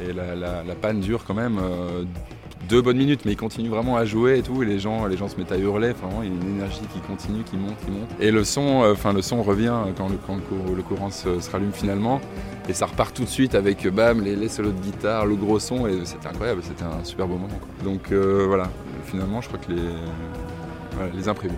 Et 0.00 0.12
la 0.12 0.74
panne 0.80 1.00
dure 1.00 1.24
quand 1.26 1.34
même 1.34 1.58
euh, 1.60 2.04
deux 2.68 2.82
bonnes 2.82 2.98
minutes, 2.98 3.20
mais 3.24 3.32
il 3.32 3.36
continue 3.36 3.68
vraiment 3.68 3.96
à 3.96 4.04
jouer 4.04 4.38
et 4.38 4.42
tout, 4.42 4.62
et 4.62 4.66
les 4.66 4.78
gens, 4.78 5.06
les 5.06 5.16
gens 5.16 5.28
se 5.28 5.36
mettent 5.36 5.52
à 5.52 5.56
hurler. 5.56 5.92
Enfin, 5.92 6.08
il 6.22 6.28
y 6.28 6.32
a 6.32 6.34
une 6.34 6.56
énergie 6.56 6.82
qui 6.92 7.00
continue, 7.00 7.42
qui 7.42 7.56
monte, 7.56 7.76
qui 7.84 7.90
monte. 7.90 8.08
Et 8.20 8.30
le 8.30 8.44
son, 8.44 8.82
euh, 8.82 8.92
enfin 8.92 9.12
le 9.12 9.22
son 9.22 9.42
revient 9.42 9.74
quand 9.96 10.08
le, 10.08 10.14
le 10.14 10.18
cour- 10.42 10.76
le 10.76 10.82
courant 10.82 11.10
se, 11.10 11.28
rallume 11.50 11.72
finalement, 11.72 12.20
et 12.68 12.72
ça 12.74 12.86
repart 12.86 13.14
tout 13.14 13.24
de 13.24 13.28
suite 13.28 13.54
avec 13.54 13.86
euh, 13.86 13.90
bam 13.90 14.20
les, 14.20 14.48
solos 14.48 14.72
de 14.72 14.80
guitare, 14.80 15.26
le 15.26 15.36
gros 15.36 15.58
son, 15.58 15.86
et 15.86 16.04
c'était 16.04 16.28
incroyable, 16.28 16.60
c'était 16.62 16.84
un 16.84 17.02
super 17.04 17.26
beau 17.26 17.34
moment. 17.36 17.60
Donc 17.84 18.12
euh, 18.12 18.44
voilà, 18.46 18.70
finalement, 19.06 19.40
je 19.40 19.48
crois 19.48 19.58
que 19.58 19.72
les, 19.72 21.16
les 21.16 21.28
imprévus. 21.28 21.54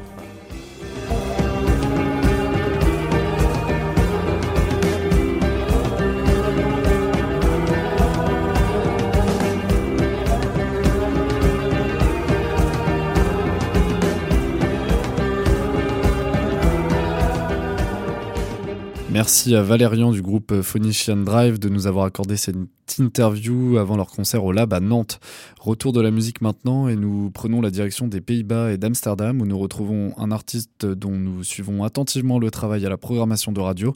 Merci 19.21 19.55
à 19.55 19.63
Valérian 19.63 20.13
du 20.13 20.23
groupe 20.23 20.63
Phoenician 20.63 21.19
Drive 21.19 21.59
de 21.59 21.69
nous 21.69 21.87
avoir 21.87 22.07
accordé 22.07 22.39
cette 22.39 22.57
interview 22.99 23.77
avant 23.77 23.99
leur 23.99 24.07
concert 24.07 24.43
au 24.43 24.51
Lab 24.51 24.73
à 24.73 24.81
Nantes. 24.81 25.21
Retour 25.59 25.93
de 25.93 26.01
la 26.01 26.11
musique 26.11 26.41
maintenant 26.41 26.89
et 26.89 26.97
nous 26.97 27.31
prenons 27.31 27.61
la 27.61 27.71
direction 27.71 28.09
des 28.09 28.23
Pays-Bas 28.23 28.73
et 28.73 28.79
d'Amsterdam 28.79 29.43
où 29.43 29.45
nous 29.45 29.59
retrouvons 29.59 30.15
un 30.17 30.31
artiste 30.31 30.87
dont 30.87 31.11
nous 31.11 31.45
suivons 31.45 31.85
attentivement 31.85 32.39
le 32.39 32.51
travail 32.51 32.87
à 32.87 32.89
la 32.89 32.97
programmation 32.97 33.53
de 33.53 33.61
radio 33.61 33.93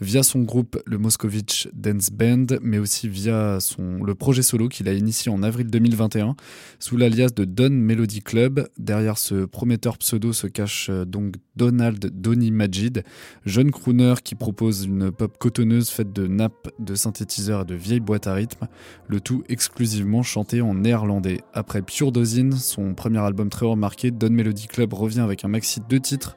via 0.00 0.22
son 0.22 0.42
groupe 0.42 0.80
le 0.86 0.98
Moscovitch 0.98 1.68
Dance 1.72 2.10
Band 2.10 2.46
mais 2.62 2.78
aussi 2.78 3.08
via 3.08 3.58
son, 3.60 4.02
le 4.02 4.14
projet 4.14 4.42
solo 4.42 4.68
qu'il 4.68 4.88
a 4.88 4.92
initié 4.92 5.30
en 5.30 5.42
avril 5.42 5.68
2021 5.68 6.36
sous 6.78 6.96
l'alias 6.96 7.30
de 7.34 7.44
Don 7.44 7.70
Melody 7.70 8.20
Club. 8.20 8.68
Derrière 8.78 9.18
ce 9.18 9.44
prometteur 9.44 9.98
pseudo 9.98 10.32
se 10.32 10.46
cache 10.46 10.88
euh, 10.90 11.04
donc 11.04 11.34
Donald 11.56 12.04
Donny 12.06 12.50
Majid, 12.50 13.02
jeune 13.44 13.70
crooner 13.70 14.14
qui 14.22 14.34
propose 14.34 14.84
une 14.84 15.10
pop 15.10 15.38
cotonneuse 15.38 15.88
faite 15.88 16.12
de 16.12 16.26
nappes, 16.26 16.68
de 16.78 16.94
synthétiseurs 16.94 17.62
et 17.62 17.64
de 17.64 17.74
vieilles 17.74 18.00
boîtes 18.00 18.26
à 18.26 18.34
rythme, 18.34 18.68
le 19.08 19.20
tout 19.20 19.42
exclusivement 19.48 20.22
chanté 20.22 20.60
en 20.60 20.74
néerlandais. 20.74 21.40
Après 21.54 21.82
Pure 21.82 22.12
Dosine, 22.12 22.52
son 22.52 22.94
premier 22.94 23.18
album 23.18 23.48
très 23.48 23.66
remarqué, 23.66 24.10
Don 24.10 24.30
Melody 24.30 24.66
Club 24.66 24.92
revient 24.92 25.20
avec 25.20 25.44
un 25.44 25.48
maxi 25.48 25.80
de 25.80 25.86
deux 25.86 26.00
titres, 26.00 26.36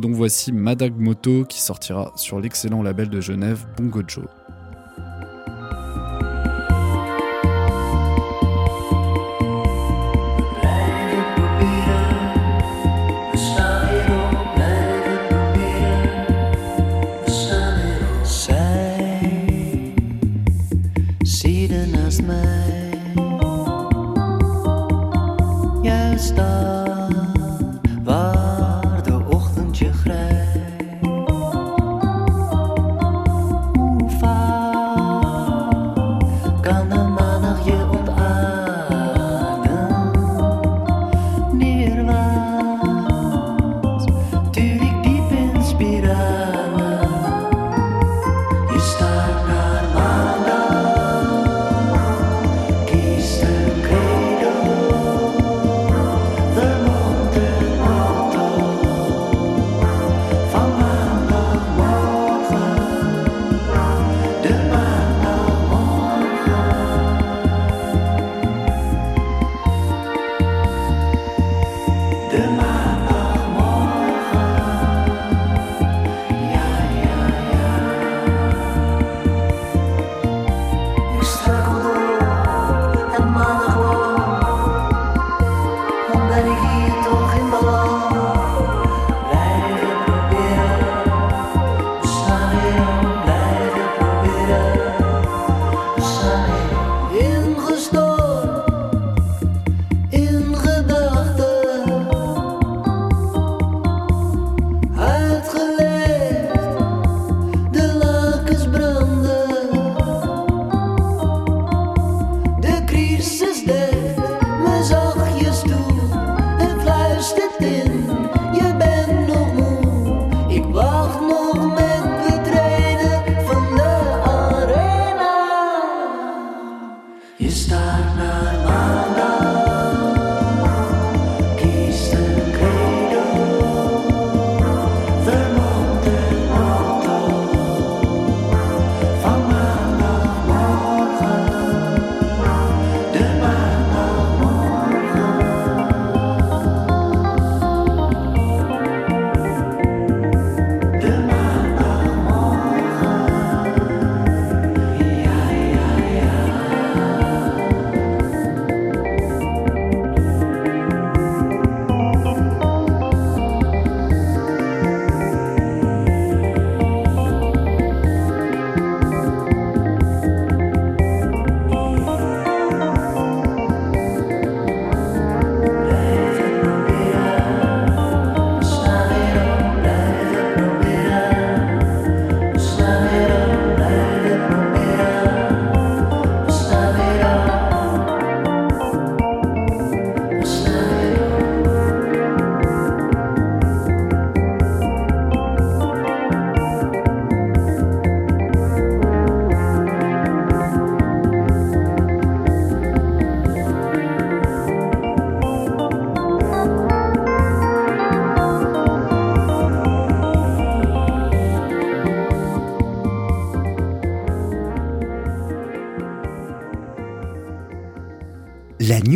dont 0.00 0.12
voici 0.12 0.50
Madag 0.50 0.98
Moto 0.98 1.44
qui 1.44 1.60
sortira 1.60 2.12
sur 2.16 2.40
l'excellent 2.40 2.82
label 2.82 3.10
de 3.10 3.20
Genève 3.20 3.66
Bongo 3.76 4.02
Joe. 4.06 4.24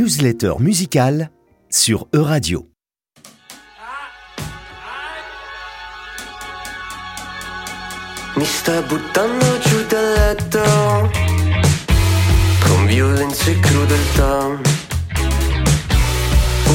Newsletter 0.05 0.57
musicale 0.59 1.31
sur 1.67 2.07
Euradio. 2.13 2.67
Mi 8.35 8.45
sta 8.45 8.83
buttando 8.83 9.59
giù 9.61 9.87
dal 9.87 10.13
letto 10.13 11.11
con 12.67 12.87
violenza 12.87 13.51
e 13.51 13.59
crudeltà. 13.61 14.61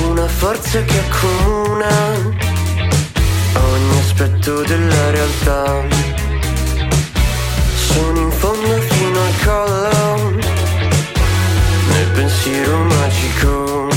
Una 0.10 0.28
forza 0.28 0.84
che 0.84 0.98
accomuna 0.98 1.88
ogni 3.54 4.00
aspetto 4.00 4.64
della 4.64 5.12
realtà. 5.12 5.88
Sono 7.76 8.20
in 8.22 8.32
fondo 8.32 8.82
fino 8.82 9.20
al 9.22 9.36
collo 9.44 10.49
pensiero 12.42 12.78
magico 12.78 13.88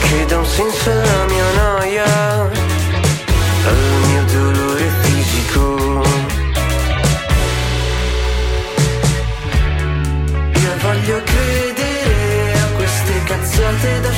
che 0.00 0.24
dà 0.26 0.36
un 0.36 0.44
senso 0.44 0.90
alla 0.90 1.24
mia 1.24 1.50
noia, 1.54 2.04
al 3.64 3.76
mio 4.06 4.24
dolore 4.24 4.90
fisico. 5.00 6.04
Io 10.52 10.72
voglio 10.82 11.22
credere 11.24 12.52
a 12.60 12.66
queste 12.76 13.22
cazzate 13.24 14.00
da 14.00 14.11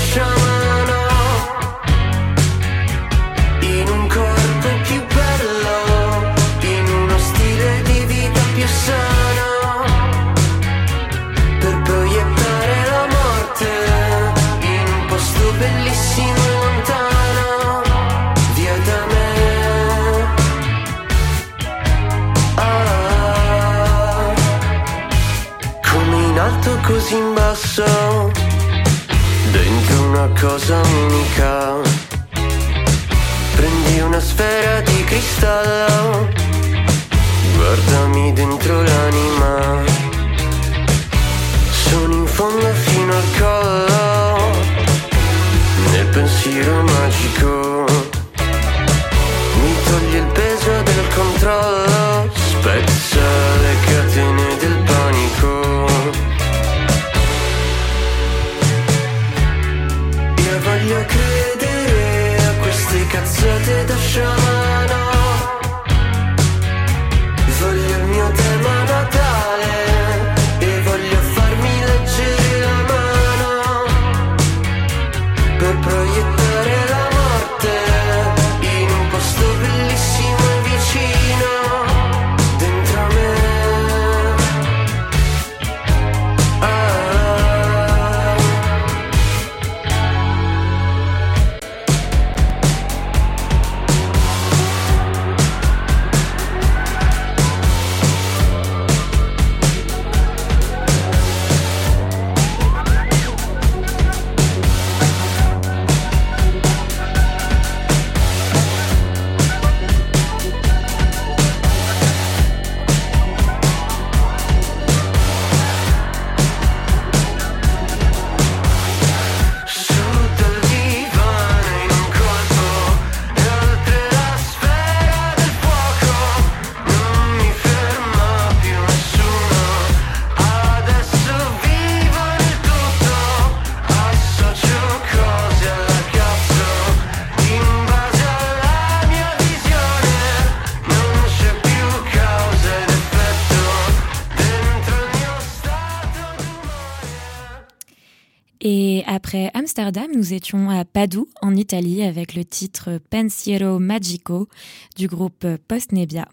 après 149.24 149.50
Amsterdam, 149.54 150.10
nous 150.14 150.34
étions 150.34 150.68
à 150.68 150.84
Padoue, 150.84 151.30
en 151.40 151.56
Italie, 151.56 152.02
avec 152.02 152.34
le 152.34 152.44
titre 152.44 153.00
Pensiero 153.08 153.78
Magico 153.78 154.48
du 154.96 155.06
groupe 155.06 155.46
Post 155.66 155.92
Nebbia. 155.92 156.28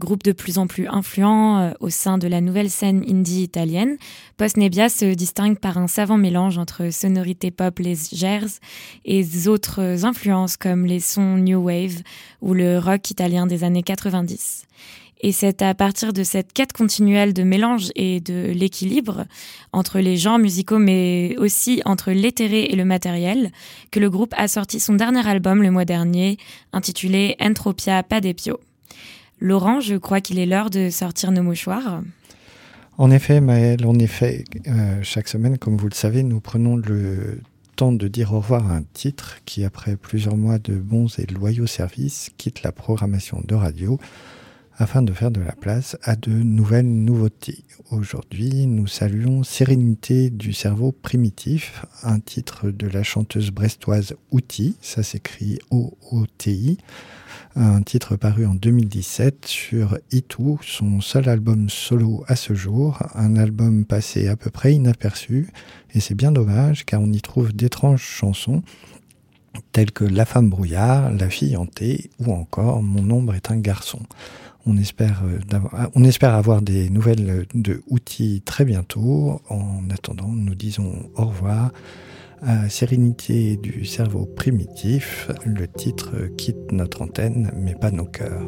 Groupe 0.00 0.22
de 0.22 0.32
plus 0.32 0.58
en 0.58 0.66
plus 0.66 0.86
influent 0.86 1.58
euh, 1.58 1.70
au 1.80 1.88
sein 1.88 2.18
de 2.18 2.28
la 2.28 2.42
nouvelle 2.42 2.68
scène 2.68 3.02
indie 3.08 3.42
italienne, 3.42 3.96
Post 4.36 4.58
Nebbia 4.58 4.90
se 4.90 5.14
distingue 5.14 5.58
par 5.58 5.78
un 5.78 5.86
savant 5.86 6.18
mélange 6.18 6.58
entre 6.58 6.90
sonorités 6.90 7.50
pop 7.50 7.78
légères 7.78 8.44
et 9.06 9.24
autres 9.48 10.04
influences 10.04 10.58
comme 10.58 10.84
les 10.84 11.00
sons 11.00 11.38
new 11.38 11.58
wave 11.58 12.02
ou 12.42 12.52
le 12.52 12.78
rock 12.78 13.10
italien 13.10 13.46
des 13.46 13.64
années 13.64 13.82
90. 13.82 14.66
Et 15.20 15.32
c'est 15.32 15.62
à 15.62 15.74
partir 15.74 16.12
de 16.12 16.22
cette 16.22 16.52
quête 16.52 16.72
continuelle 16.72 17.32
de 17.32 17.42
mélange 17.42 17.90
et 17.94 18.20
de 18.20 18.52
l'équilibre 18.52 19.24
entre 19.72 19.98
les 19.98 20.16
genres 20.16 20.38
musicaux, 20.38 20.78
mais 20.78 21.34
aussi 21.38 21.80
entre 21.84 22.12
l'éthéré 22.12 22.64
et 22.64 22.76
le 22.76 22.84
matériel, 22.84 23.50
que 23.90 23.98
le 23.98 24.10
groupe 24.10 24.34
a 24.36 24.46
sorti 24.46 24.78
son 24.78 24.94
dernier 24.94 25.26
album 25.26 25.62
le 25.62 25.70
mois 25.70 25.86
dernier, 25.86 26.36
intitulé 26.72 27.36
Entropia 27.40 28.02
Padepio. 28.02 28.60
Laurent, 29.40 29.80
je 29.80 29.96
crois 29.96 30.20
qu'il 30.20 30.38
est 30.38 30.46
l'heure 30.46 30.70
de 30.70 30.90
sortir 30.90 31.32
nos 31.32 31.42
mouchoirs. 31.42 32.02
En 32.98 33.10
effet, 33.10 33.40
Maëlle, 33.40 33.84
en 33.86 33.98
effet, 33.98 34.44
euh, 34.66 34.98
chaque 35.02 35.28
semaine, 35.28 35.58
comme 35.58 35.76
vous 35.76 35.88
le 35.88 35.94
savez, 35.94 36.22
nous 36.22 36.40
prenons 36.40 36.76
le 36.76 37.40
temps 37.76 37.92
de 37.92 38.08
dire 38.08 38.32
au 38.32 38.40
revoir 38.40 38.70
à 38.70 38.76
un 38.76 38.82
titre 38.94 39.38
qui, 39.44 39.64
après 39.64 39.96
plusieurs 39.96 40.36
mois 40.36 40.58
de 40.58 40.74
bons 40.74 41.18
et 41.18 41.26
loyaux 41.26 41.66
services, 41.66 42.30
quitte 42.38 42.62
la 42.62 42.72
programmation 42.72 43.42
de 43.46 43.54
radio 43.54 43.98
afin 44.78 45.02
de 45.02 45.12
faire 45.12 45.30
de 45.30 45.40
la 45.40 45.52
place 45.52 45.96
à 46.02 46.16
de 46.16 46.30
nouvelles 46.30 46.88
nouveautés. 46.88 47.64
Aujourd'hui, 47.90 48.66
nous 48.66 48.86
saluons 48.86 49.42
Sérénité 49.42 50.28
du 50.28 50.52
cerveau 50.52 50.92
primitif, 50.92 51.84
un 52.02 52.20
titre 52.20 52.70
de 52.70 52.86
la 52.86 53.02
chanteuse 53.02 53.50
brestoise 53.50 54.16
Outi, 54.30 54.76
ça 54.82 55.02
s'écrit 55.02 55.58
O-O-T-I, 55.70 56.76
un 57.54 57.80
titre 57.82 58.16
paru 58.16 58.44
en 58.44 58.54
2017 58.54 59.46
sur 59.46 59.98
Itu, 60.12 60.58
son 60.62 61.00
seul 61.00 61.28
album 61.28 61.70
solo 61.70 62.24
à 62.28 62.36
ce 62.36 62.54
jour, 62.54 62.98
un 63.14 63.36
album 63.36 63.86
passé 63.86 64.28
à 64.28 64.36
peu 64.36 64.50
près 64.50 64.74
inaperçu, 64.74 65.48
et 65.94 66.00
c'est 66.00 66.14
bien 66.14 66.32
dommage 66.32 66.84
car 66.84 67.00
on 67.00 67.12
y 67.12 67.20
trouve 67.22 67.54
d'étranges 67.54 68.02
chansons 68.02 68.62
telles 69.72 69.92
que 69.92 70.04
La 70.04 70.26
femme 70.26 70.50
brouillard, 70.50 71.10
La 71.12 71.30
fille 71.30 71.56
hantée 71.56 72.10
ou 72.18 72.32
encore 72.32 72.82
Mon 72.82 73.10
ombre 73.10 73.34
est 73.34 73.50
un 73.50 73.56
garçon. 73.56 74.00
On 74.68 74.76
espère, 74.76 75.22
euh, 75.24 75.38
d'avoir- 75.48 75.90
on 75.94 76.02
espère 76.02 76.34
avoir 76.34 76.60
des 76.60 76.90
nouvelles 76.90 77.46
de 77.54 77.82
outils 77.88 78.42
très 78.44 78.64
bientôt. 78.64 79.40
En 79.48 79.88
attendant, 79.90 80.28
nous 80.28 80.54
disons 80.54 81.08
au 81.16 81.26
revoir 81.26 81.72
à 82.42 82.68
Sérénité 82.68 83.56
du 83.56 83.84
cerveau 83.84 84.26
primitif. 84.26 85.30
Le 85.44 85.66
titre 85.68 86.28
quitte 86.36 86.72
notre 86.72 87.02
antenne, 87.02 87.52
mais 87.56 87.74
pas 87.74 87.90
nos 87.90 88.04
cœurs. 88.04 88.42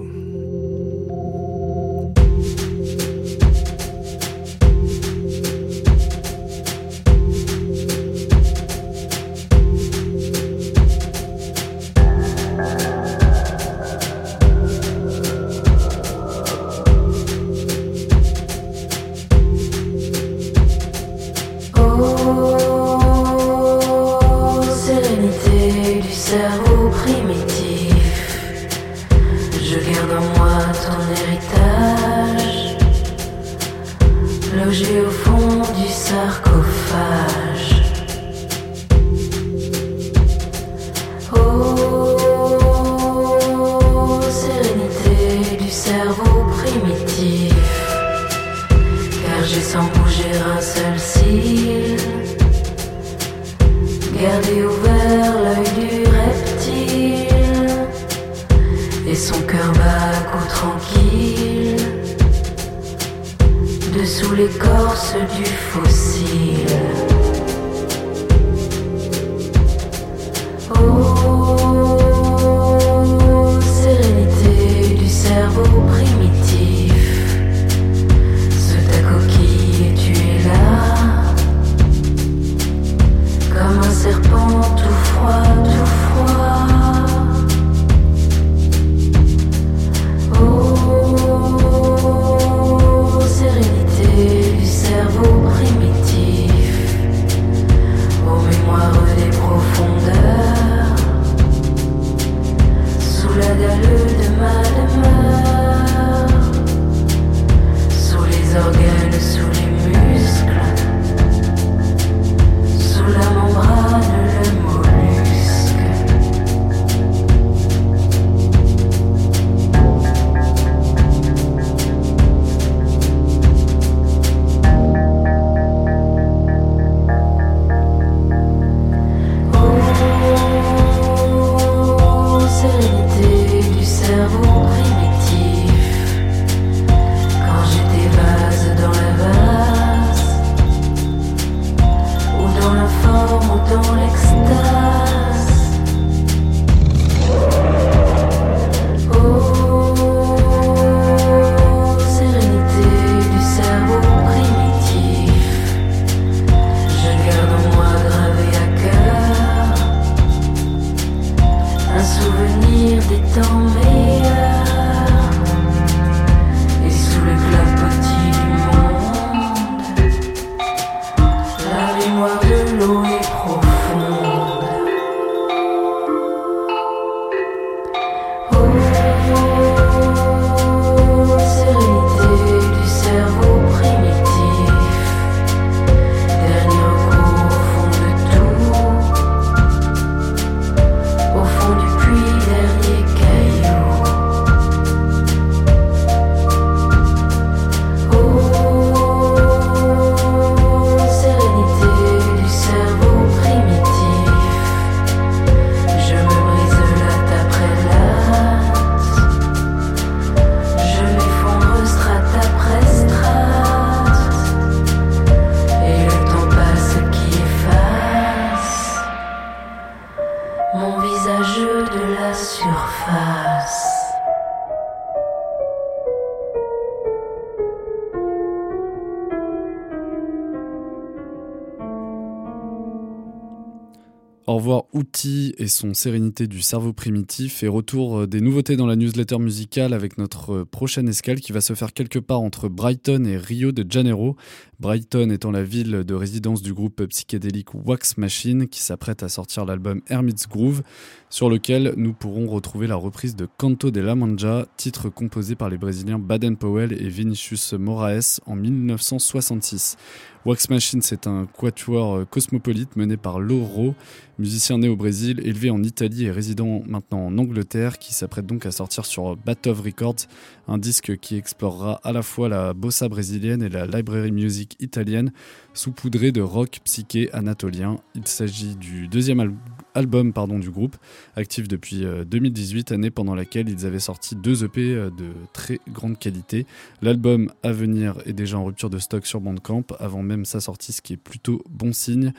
Au 234.49 234.55
revoir 234.55 234.85
Outil 234.95 235.55
et 235.59 235.69
son 235.69 235.93
Sérénité 235.93 236.47
du 236.47 236.63
cerveau 236.63 236.95
primitif 236.95 237.63
et 237.63 237.69
retour 237.69 238.21
euh, 238.21 238.27
des 238.27 238.41
nouveautés 238.41 238.77
dans 238.77 238.87
la 238.87 238.97
newsletter 238.97 239.39
musicale 239.39 239.93
avec 239.93 240.17
notre 240.17 240.61
euh, 240.61 240.65
prochaine 240.65 241.07
escale 241.07 241.41
qui 241.41 241.53
va 241.53 241.61
se 241.61 241.75
faire 241.75 241.93
quelque 241.93 242.19
part 242.19 242.41
entre 242.41 242.71
Brighton 242.71 243.27
et 243.27 243.37
Rio 243.37 243.73
de 243.73 243.85
Janeiro. 243.87 244.37
Brighton 244.81 245.29
étant 245.29 245.51
la 245.51 245.63
ville 245.63 246.03
de 246.03 246.15
résidence 246.15 246.63
du 246.63 246.73
groupe 246.73 247.05
psychédélique 247.05 247.75
Wax 247.75 248.17
Machine 248.17 248.69
qui 248.69 248.81
s'apprête 248.81 249.23
à 249.23 249.29
sortir 249.29 249.67
l'album 249.67 250.01
Hermit's 250.09 250.49
Groove 250.49 250.83
sur 251.31 251.51
lequel 251.51 251.95
nous 251.97 252.13
pourrons 252.13 252.47
retrouver 252.47 252.87
la 252.87 252.97
reprise 252.97 253.37
de 253.37 253.47
Canto 253.57 253.91
de 253.91 254.01
la 254.01 254.15
Manja, 254.15 254.67
titre 254.77 255.09
composé 255.09 255.55
par 255.55 255.69
les 255.69 255.79
Brésiliens 255.79 256.19
Baden 256.19 256.57
Powell 256.57 256.93
et 256.93 257.09
Vinicius 257.09 257.75
Moraes 257.75 258.41
en 258.47 258.57
1966. 258.57 259.97
Wax 260.45 260.71
Machine, 260.71 261.03
c'est 261.03 261.27
un 261.27 261.47
quatuor 261.47 262.17
euh, 262.17 262.25
cosmopolite 262.25 262.97
mené 262.97 263.17
par 263.19 263.39
Loro, 263.39 263.95
musicien 264.39 264.79
né 264.79 264.89
au 264.89 264.97
Brésil, 264.97 265.41
élevé 265.45 265.69
en 265.69 265.83
Italie 265.83 266.25
et 266.25 266.31
résident 266.31 266.83
maintenant 266.87 267.27
en 267.27 267.37
Angleterre, 267.37 267.99
qui 267.99 268.15
s'apprête 268.15 268.47
donc 268.47 268.65
à 268.65 268.71
sortir 268.71 269.05
sur 269.05 269.37
Batov 269.37 269.83
Records, 269.83 270.27
un 270.67 270.79
disque 270.79 271.19
qui 271.19 271.37
explorera 271.37 272.01
à 272.03 272.13
la 272.13 272.23
fois 272.23 272.49
la 272.49 272.73
bossa 272.73 273.09
brésilienne 273.09 273.63
et 273.63 273.69
la 273.69 273.85
library 273.85 274.31
music 274.31 274.77
italienne, 274.81 275.33
saupoudré 275.75 276.33
de 276.33 276.41
rock 276.41 276.79
psyché 276.85 277.29
anatolien. 277.35 277.97
Il 278.15 278.27
s'agit 278.27 278.77
du 278.77 279.09
deuxième 279.09 279.41
al 279.41 279.53
album 279.99 280.33
pardon, 280.33 280.59
du 280.59 280.71
groupe, 280.71 280.97
actif 281.37 281.69
depuis 281.69 282.05
euh, 282.05 282.25
2018, 282.25 282.93
année 282.93 283.11
pendant 283.11 283.35
laquelle 283.35 283.69
ils 283.69 283.85
avaient 283.85 283.99
sorti 283.99 284.37
deux 284.37 284.65
EP 284.65 284.95
euh, 284.95 285.11
de 285.11 285.33
très 285.53 285.81
grande 285.89 286.19
qualité. 286.19 286.67
L'album 287.03 287.51
à 287.63 287.73
venir 287.73 288.15
est 288.25 288.33
déjà 288.33 288.59
en 288.59 288.65
rupture 288.65 288.91
de 288.91 288.99
stock 288.99 289.27
sur 289.27 289.41
Bandcamp, 289.41 289.85
avant 289.99 290.23
même 290.23 290.45
sa 290.45 290.61
sortie, 290.61 290.93
ce 290.93 291.03
qui 291.03 291.15
est 291.15 291.19
plutôt 291.19 291.63
bon 291.69 291.93
signe. 291.93 292.33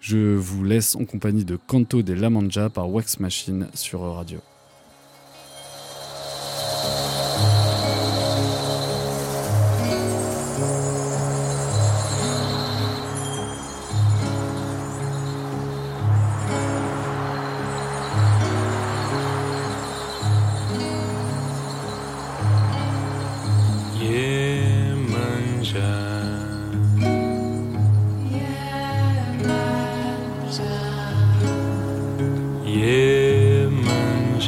Je 0.00 0.36
vous 0.36 0.62
laisse 0.62 0.94
en 0.94 1.04
compagnie 1.04 1.44
de 1.44 1.56
Canto 1.56 2.02
de 2.02 2.12
La 2.12 2.30
Manja 2.30 2.68
par 2.68 2.90
Wax 2.90 3.18
Machine 3.18 3.68
sur 3.74 4.00
Radio. 4.00 4.38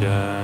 Yeah. 0.00 0.39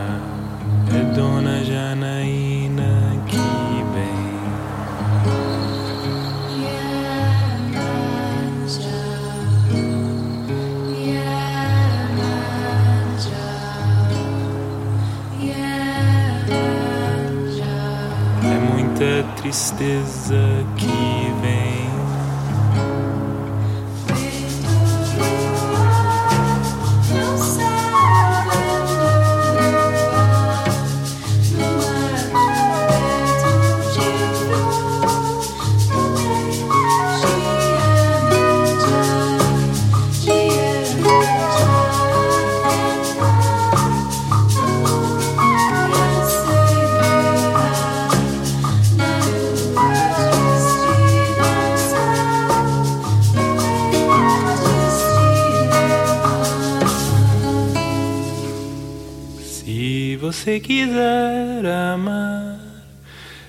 Quiser 60.60 61.64
amar, 61.66 62.58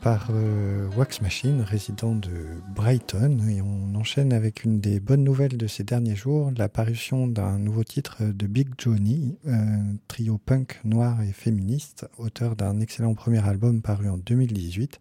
par 0.00 0.28
euh, 0.30 0.88
Wax 0.96 1.20
Machine, 1.20 1.60
résident 1.60 2.14
de 2.14 2.30
Brighton. 2.74 3.38
Et 3.48 3.60
on 3.60 3.94
enchaîne 3.94 4.32
avec 4.32 4.64
une 4.64 4.80
des 4.80 5.00
bonnes 5.00 5.24
nouvelles 5.24 5.56
de 5.56 5.66
ces 5.66 5.84
derniers 5.84 6.16
jours, 6.16 6.50
l'apparition 6.56 7.26
d'un 7.26 7.58
nouveau 7.58 7.84
titre 7.84 8.22
de 8.22 8.46
Big 8.46 8.68
Johnny, 8.78 9.36
un 9.46 9.96
trio 10.08 10.38
punk 10.38 10.80
noir 10.84 11.22
et 11.22 11.32
féministe, 11.32 12.06
auteur 12.18 12.56
d'un 12.56 12.80
excellent 12.80 13.14
premier 13.14 13.46
album 13.46 13.82
paru 13.82 14.08
en 14.08 14.16
2018 14.16 15.00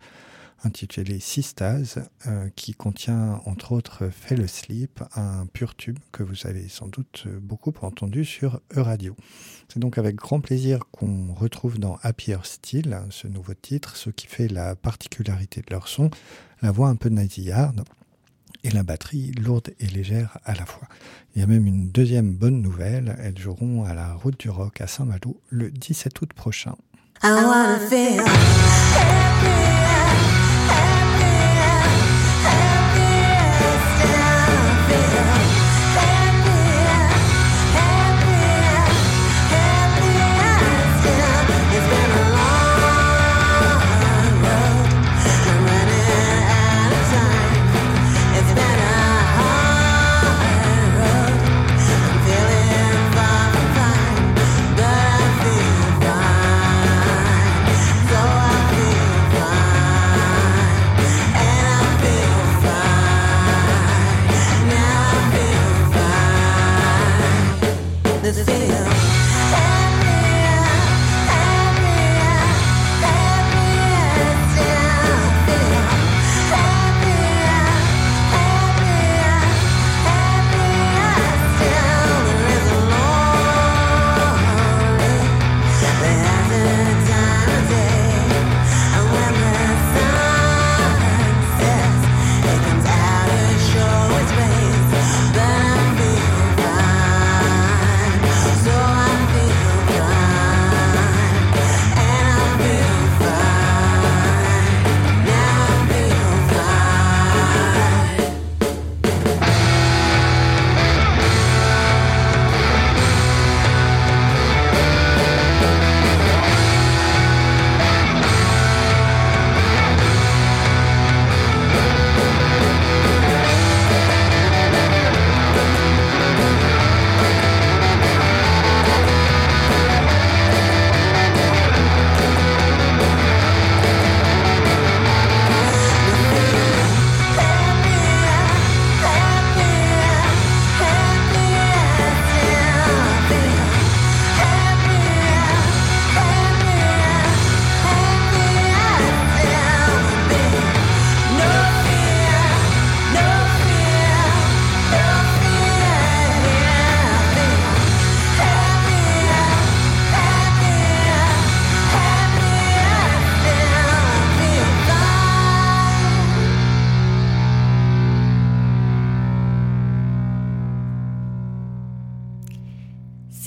intitulé 0.64 1.20
Sistas, 1.20 2.00
euh, 2.28 2.50
qui 2.56 2.74
contient 2.74 3.42
entre 3.46 3.72
autres 3.72 4.10
Fell 4.10 4.42
Asleep, 4.42 5.02
un 5.16 5.46
pur 5.46 5.76
tube 5.76 6.00
que 6.12 6.24
vous 6.24 6.48
avez 6.48 6.68
sans 6.68 6.88
doute 6.88 7.26
beaucoup 7.42 7.74
entendu 7.82 8.26
sur 8.26 8.62
E-Radio. 8.76 9.16
C'est 9.68 9.80
donc 9.80 9.98
avec 9.98 10.16
grand 10.16 10.40
plaisir 10.40 10.80
qu'on 10.92 11.34
retrouve 11.34 11.80
dans 11.80 11.98
Happier 12.02 12.38
Style 12.44 13.00
ce 13.10 13.28
nouveau 13.28 13.54
titre, 13.54 13.96
ce 13.96 14.10
qui 14.10 14.28
fait 14.28 14.48
la 14.48 14.76
particularité 14.76 15.62
de 15.62 15.72
leur 15.72 15.88
son, 15.88 16.10
la 16.62 16.72
voix 16.72 16.90
un 16.90 16.96
peu 16.96 17.10
nasillarde 17.10 17.84
et 18.64 18.72
la 18.72 18.84
batterie 18.84 19.32
lourde 19.32 19.70
et 19.80 19.88
légère 19.88 20.38
à 20.44 20.54
la 20.54 20.66
fois. 20.66 20.88
Il 21.36 21.42
y 21.42 21.44
a 21.44 21.48
même 21.48 21.66
une 21.68 21.90
deuxième 21.90 22.34
bonne 22.34 22.62
nouvelle, 22.62 23.16
elles 23.22 23.38
joueront 23.38 23.86
à 23.86 23.94
la 23.94 24.14
Route 24.14 24.40
du 24.40 24.50
Rock 24.50 24.82
à 24.82 24.88
Saint-Malo 24.88 25.42
le 25.50 25.72
17 25.72 26.22
août 26.22 26.34
prochain. 26.34 26.76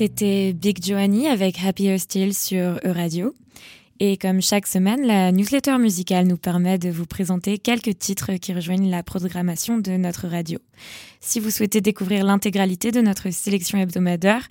C'était 0.05 0.53
Big 0.53 0.85
Joanny 0.85 1.29
avec 1.29 1.65
Happier 1.65 1.97
Still 1.97 2.35
sur 2.35 2.81
E-Radio. 2.85 3.37
Et 4.01 4.17
comme 4.17 4.43
chaque 4.43 4.67
semaine, 4.67 5.07
la 5.07 5.31
newsletter 5.31 5.79
musicale 5.79 6.27
nous 6.27 6.37
permet 6.37 6.77
de 6.77 6.91
vous 6.91 7.07
présenter 7.07 7.57
quelques 7.57 7.97
titres 7.97 8.33
qui 8.33 8.53
rejoignent 8.53 8.91
la 8.91 9.05
programmation 9.05 9.79
de 9.79 9.93
notre 9.93 10.27
radio. 10.27 10.59
Si 11.21 11.39
vous 11.39 11.51
souhaitez 11.51 11.81
découvrir 11.81 12.25
l'intégralité 12.25 12.91
de 12.91 13.01
notre 13.01 13.31
sélection 13.31 13.79
hebdomadaire, 13.79 14.49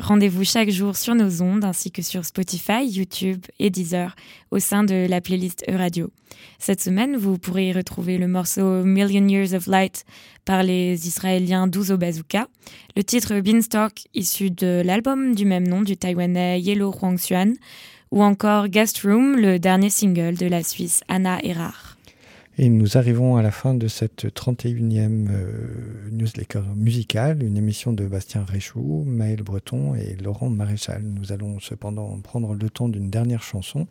rendez-vous 0.00 0.44
chaque 0.44 0.70
jour 0.70 0.96
sur 0.96 1.14
nos 1.14 1.42
ondes 1.42 1.64
ainsi 1.64 1.90
que 1.90 2.02
sur 2.02 2.24
Spotify, 2.24 2.86
YouTube 2.86 3.44
et 3.58 3.70
Deezer 3.70 4.14
au 4.50 4.58
sein 4.58 4.84
de 4.84 5.06
la 5.08 5.20
playlist 5.20 5.64
E-Radio. 5.68 6.10
Cette 6.58 6.80
semaine, 6.80 7.16
vous 7.16 7.38
pourrez 7.38 7.68
y 7.68 7.72
retrouver 7.72 8.18
le 8.18 8.28
morceau 8.28 8.84
Million 8.84 9.26
Years 9.26 9.54
of 9.54 9.66
Light 9.66 10.04
par 10.44 10.62
les 10.62 11.06
Israéliens 11.06 11.66
Douzo 11.66 11.96
Bazooka, 11.96 12.48
le 12.96 13.02
titre 13.02 13.40
Beanstalk 13.40 14.06
issu 14.14 14.50
de 14.50 14.82
l'album 14.84 15.34
du 15.34 15.44
même 15.44 15.66
nom 15.66 15.82
du 15.82 15.96
Taïwanais 15.96 16.60
Yellow 16.60 16.92
Huangxuan, 16.92 17.54
ou 18.10 18.22
encore 18.22 18.68
Guest 18.68 19.00
Room, 19.02 19.36
le 19.36 19.58
dernier 19.58 19.90
single 19.90 20.36
de 20.36 20.46
la 20.46 20.62
Suisse 20.62 21.02
Anna 21.08 21.38
Erard. 21.42 21.87
Et 22.60 22.70
nous 22.70 22.98
arrivons 22.98 23.36
à 23.36 23.42
la 23.42 23.52
fin 23.52 23.72
de 23.72 23.86
cette 23.86 24.24
31e 24.24 25.28
euh, 25.30 26.10
newsletter 26.10 26.62
musicale, 26.74 27.44
une 27.44 27.56
émission 27.56 27.92
de 27.92 28.04
Bastien 28.04 28.44
Réchou, 28.44 29.04
Maël 29.06 29.44
Breton 29.44 29.94
et 29.94 30.16
Laurent 30.16 30.50
Maréchal. 30.50 31.04
Nous 31.04 31.30
allons 31.30 31.60
cependant 31.60 32.18
prendre 32.18 32.54
le 32.54 32.68
temps 32.68 32.88
d'une 32.88 33.10
dernière 33.10 33.44
chanson, 33.44 33.86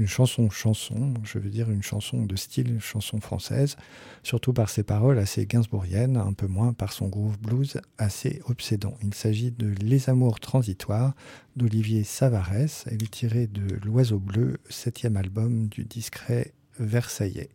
une 0.00 0.08
chanson 0.08 0.50
chanson, 0.50 1.14
je 1.22 1.38
veux 1.38 1.48
dire 1.48 1.70
une 1.70 1.84
chanson 1.84 2.24
de 2.24 2.34
style 2.34 2.80
chanson 2.80 3.20
française, 3.20 3.76
surtout 4.24 4.52
par 4.52 4.68
ses 4.68 4.82
paroles 4.82 5.20
assez 5.20 5.46
gainsbourgiennes, 5.46 6.16
un 6.16 6.32
peu 6.32 6.48
moins 6.48 6.72
par 6.72 6.92
son 6.92 7.06
groove 7.06 7.38
blues 7.38 7.80
assez 7.98 8.42
obsédant. 8.48 8.94
Il 9.04 9.14
s'agit 9.14 9.52
de 9.52 9.72
Les 9.80 10.10
Amours 10.10 10.40
transitoires 10.40 11.14
d'Olivier 11.54 12.02
Savarès. 12.02 12.84
Elle 12.90 13.04
est 13.04 13.12
tirée 13.12 13.46
de 13.46 13.76
L'Oiseau 13.84 14.18
bleu, 14.18 14.56
septième 14.68 15.16
album 15.16 15.68
du 15.68 15.84
discret 15.84 16.52
Versaillais. 16.80 17.50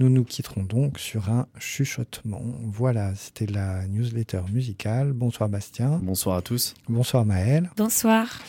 Nous 0.00 0.08
nous 0.08 0.22
quitterons 0.22 0.62
donc 0.62 0.98
sur 1.00 1.28
un 1.28 1.48
chuchotement. 1.58 2.42
Voilà, 2.62 3.14
c'était 3.16 3.46
la 3.46 3.86
newsletter 3.88 4.42
musicale. 4.52 5.12
Bonsoir 5.12 5.48
Bastien. 5.48 5.98
Bonsoir 6.02 6.36
à 6.36 6.42
tous. 6.42 6.74
Bonsoir 6.88 7.24
Maël. 7.24 7.68
Bonsoir. 7.76 8.40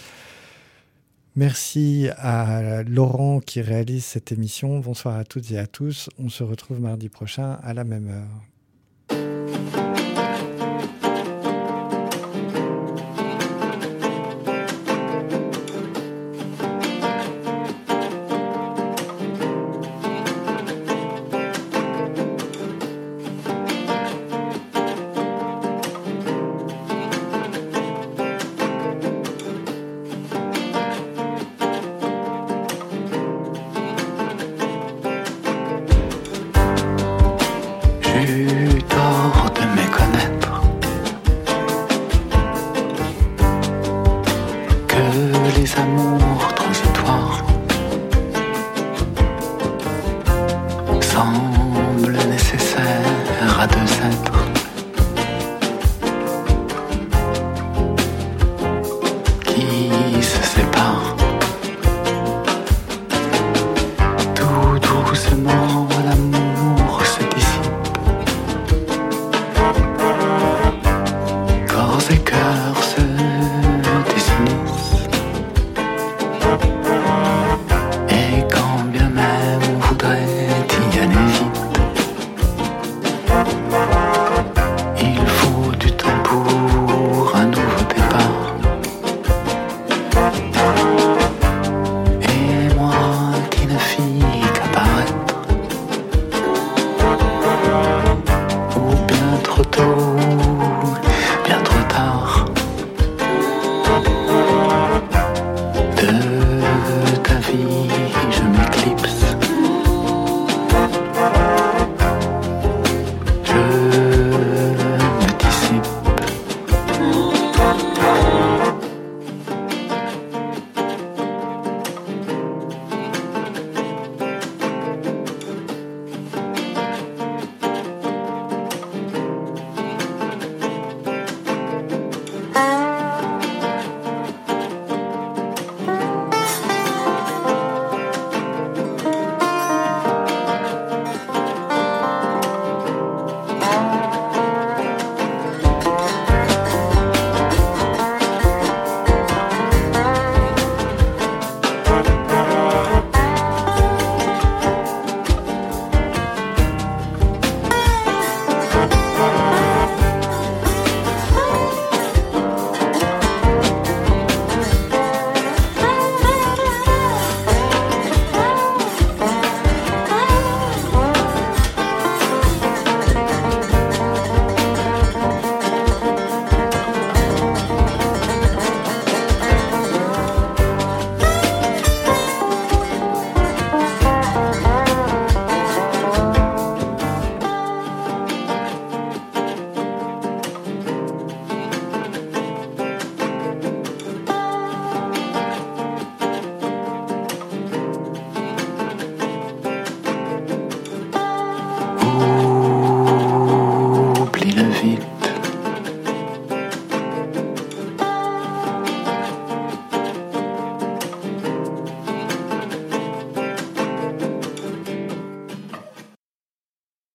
Merci 1.35 2.09
à 2.17 2.83
Laurent 2.83 3.39
qui 3.39 3.61
réalise 3.61 4.05
cette 4.05 4.31
émission. 4.31 4.79
Bonsoir 4.79 5.15
à 5.15 5.23
toutes 5.23 5.49
et 5.51 5.57
à 5.57 5.65
tous. 5.65 6.09
On 6.19 6.29
se 6.29 6.43
retrouve 6.43 6.79
mardi 6.79 7.09
prochain 7.09 7.53
à 7.63 7.73
la 7.73 7.83
même 7.83 8.09
heure. 8.09 8.43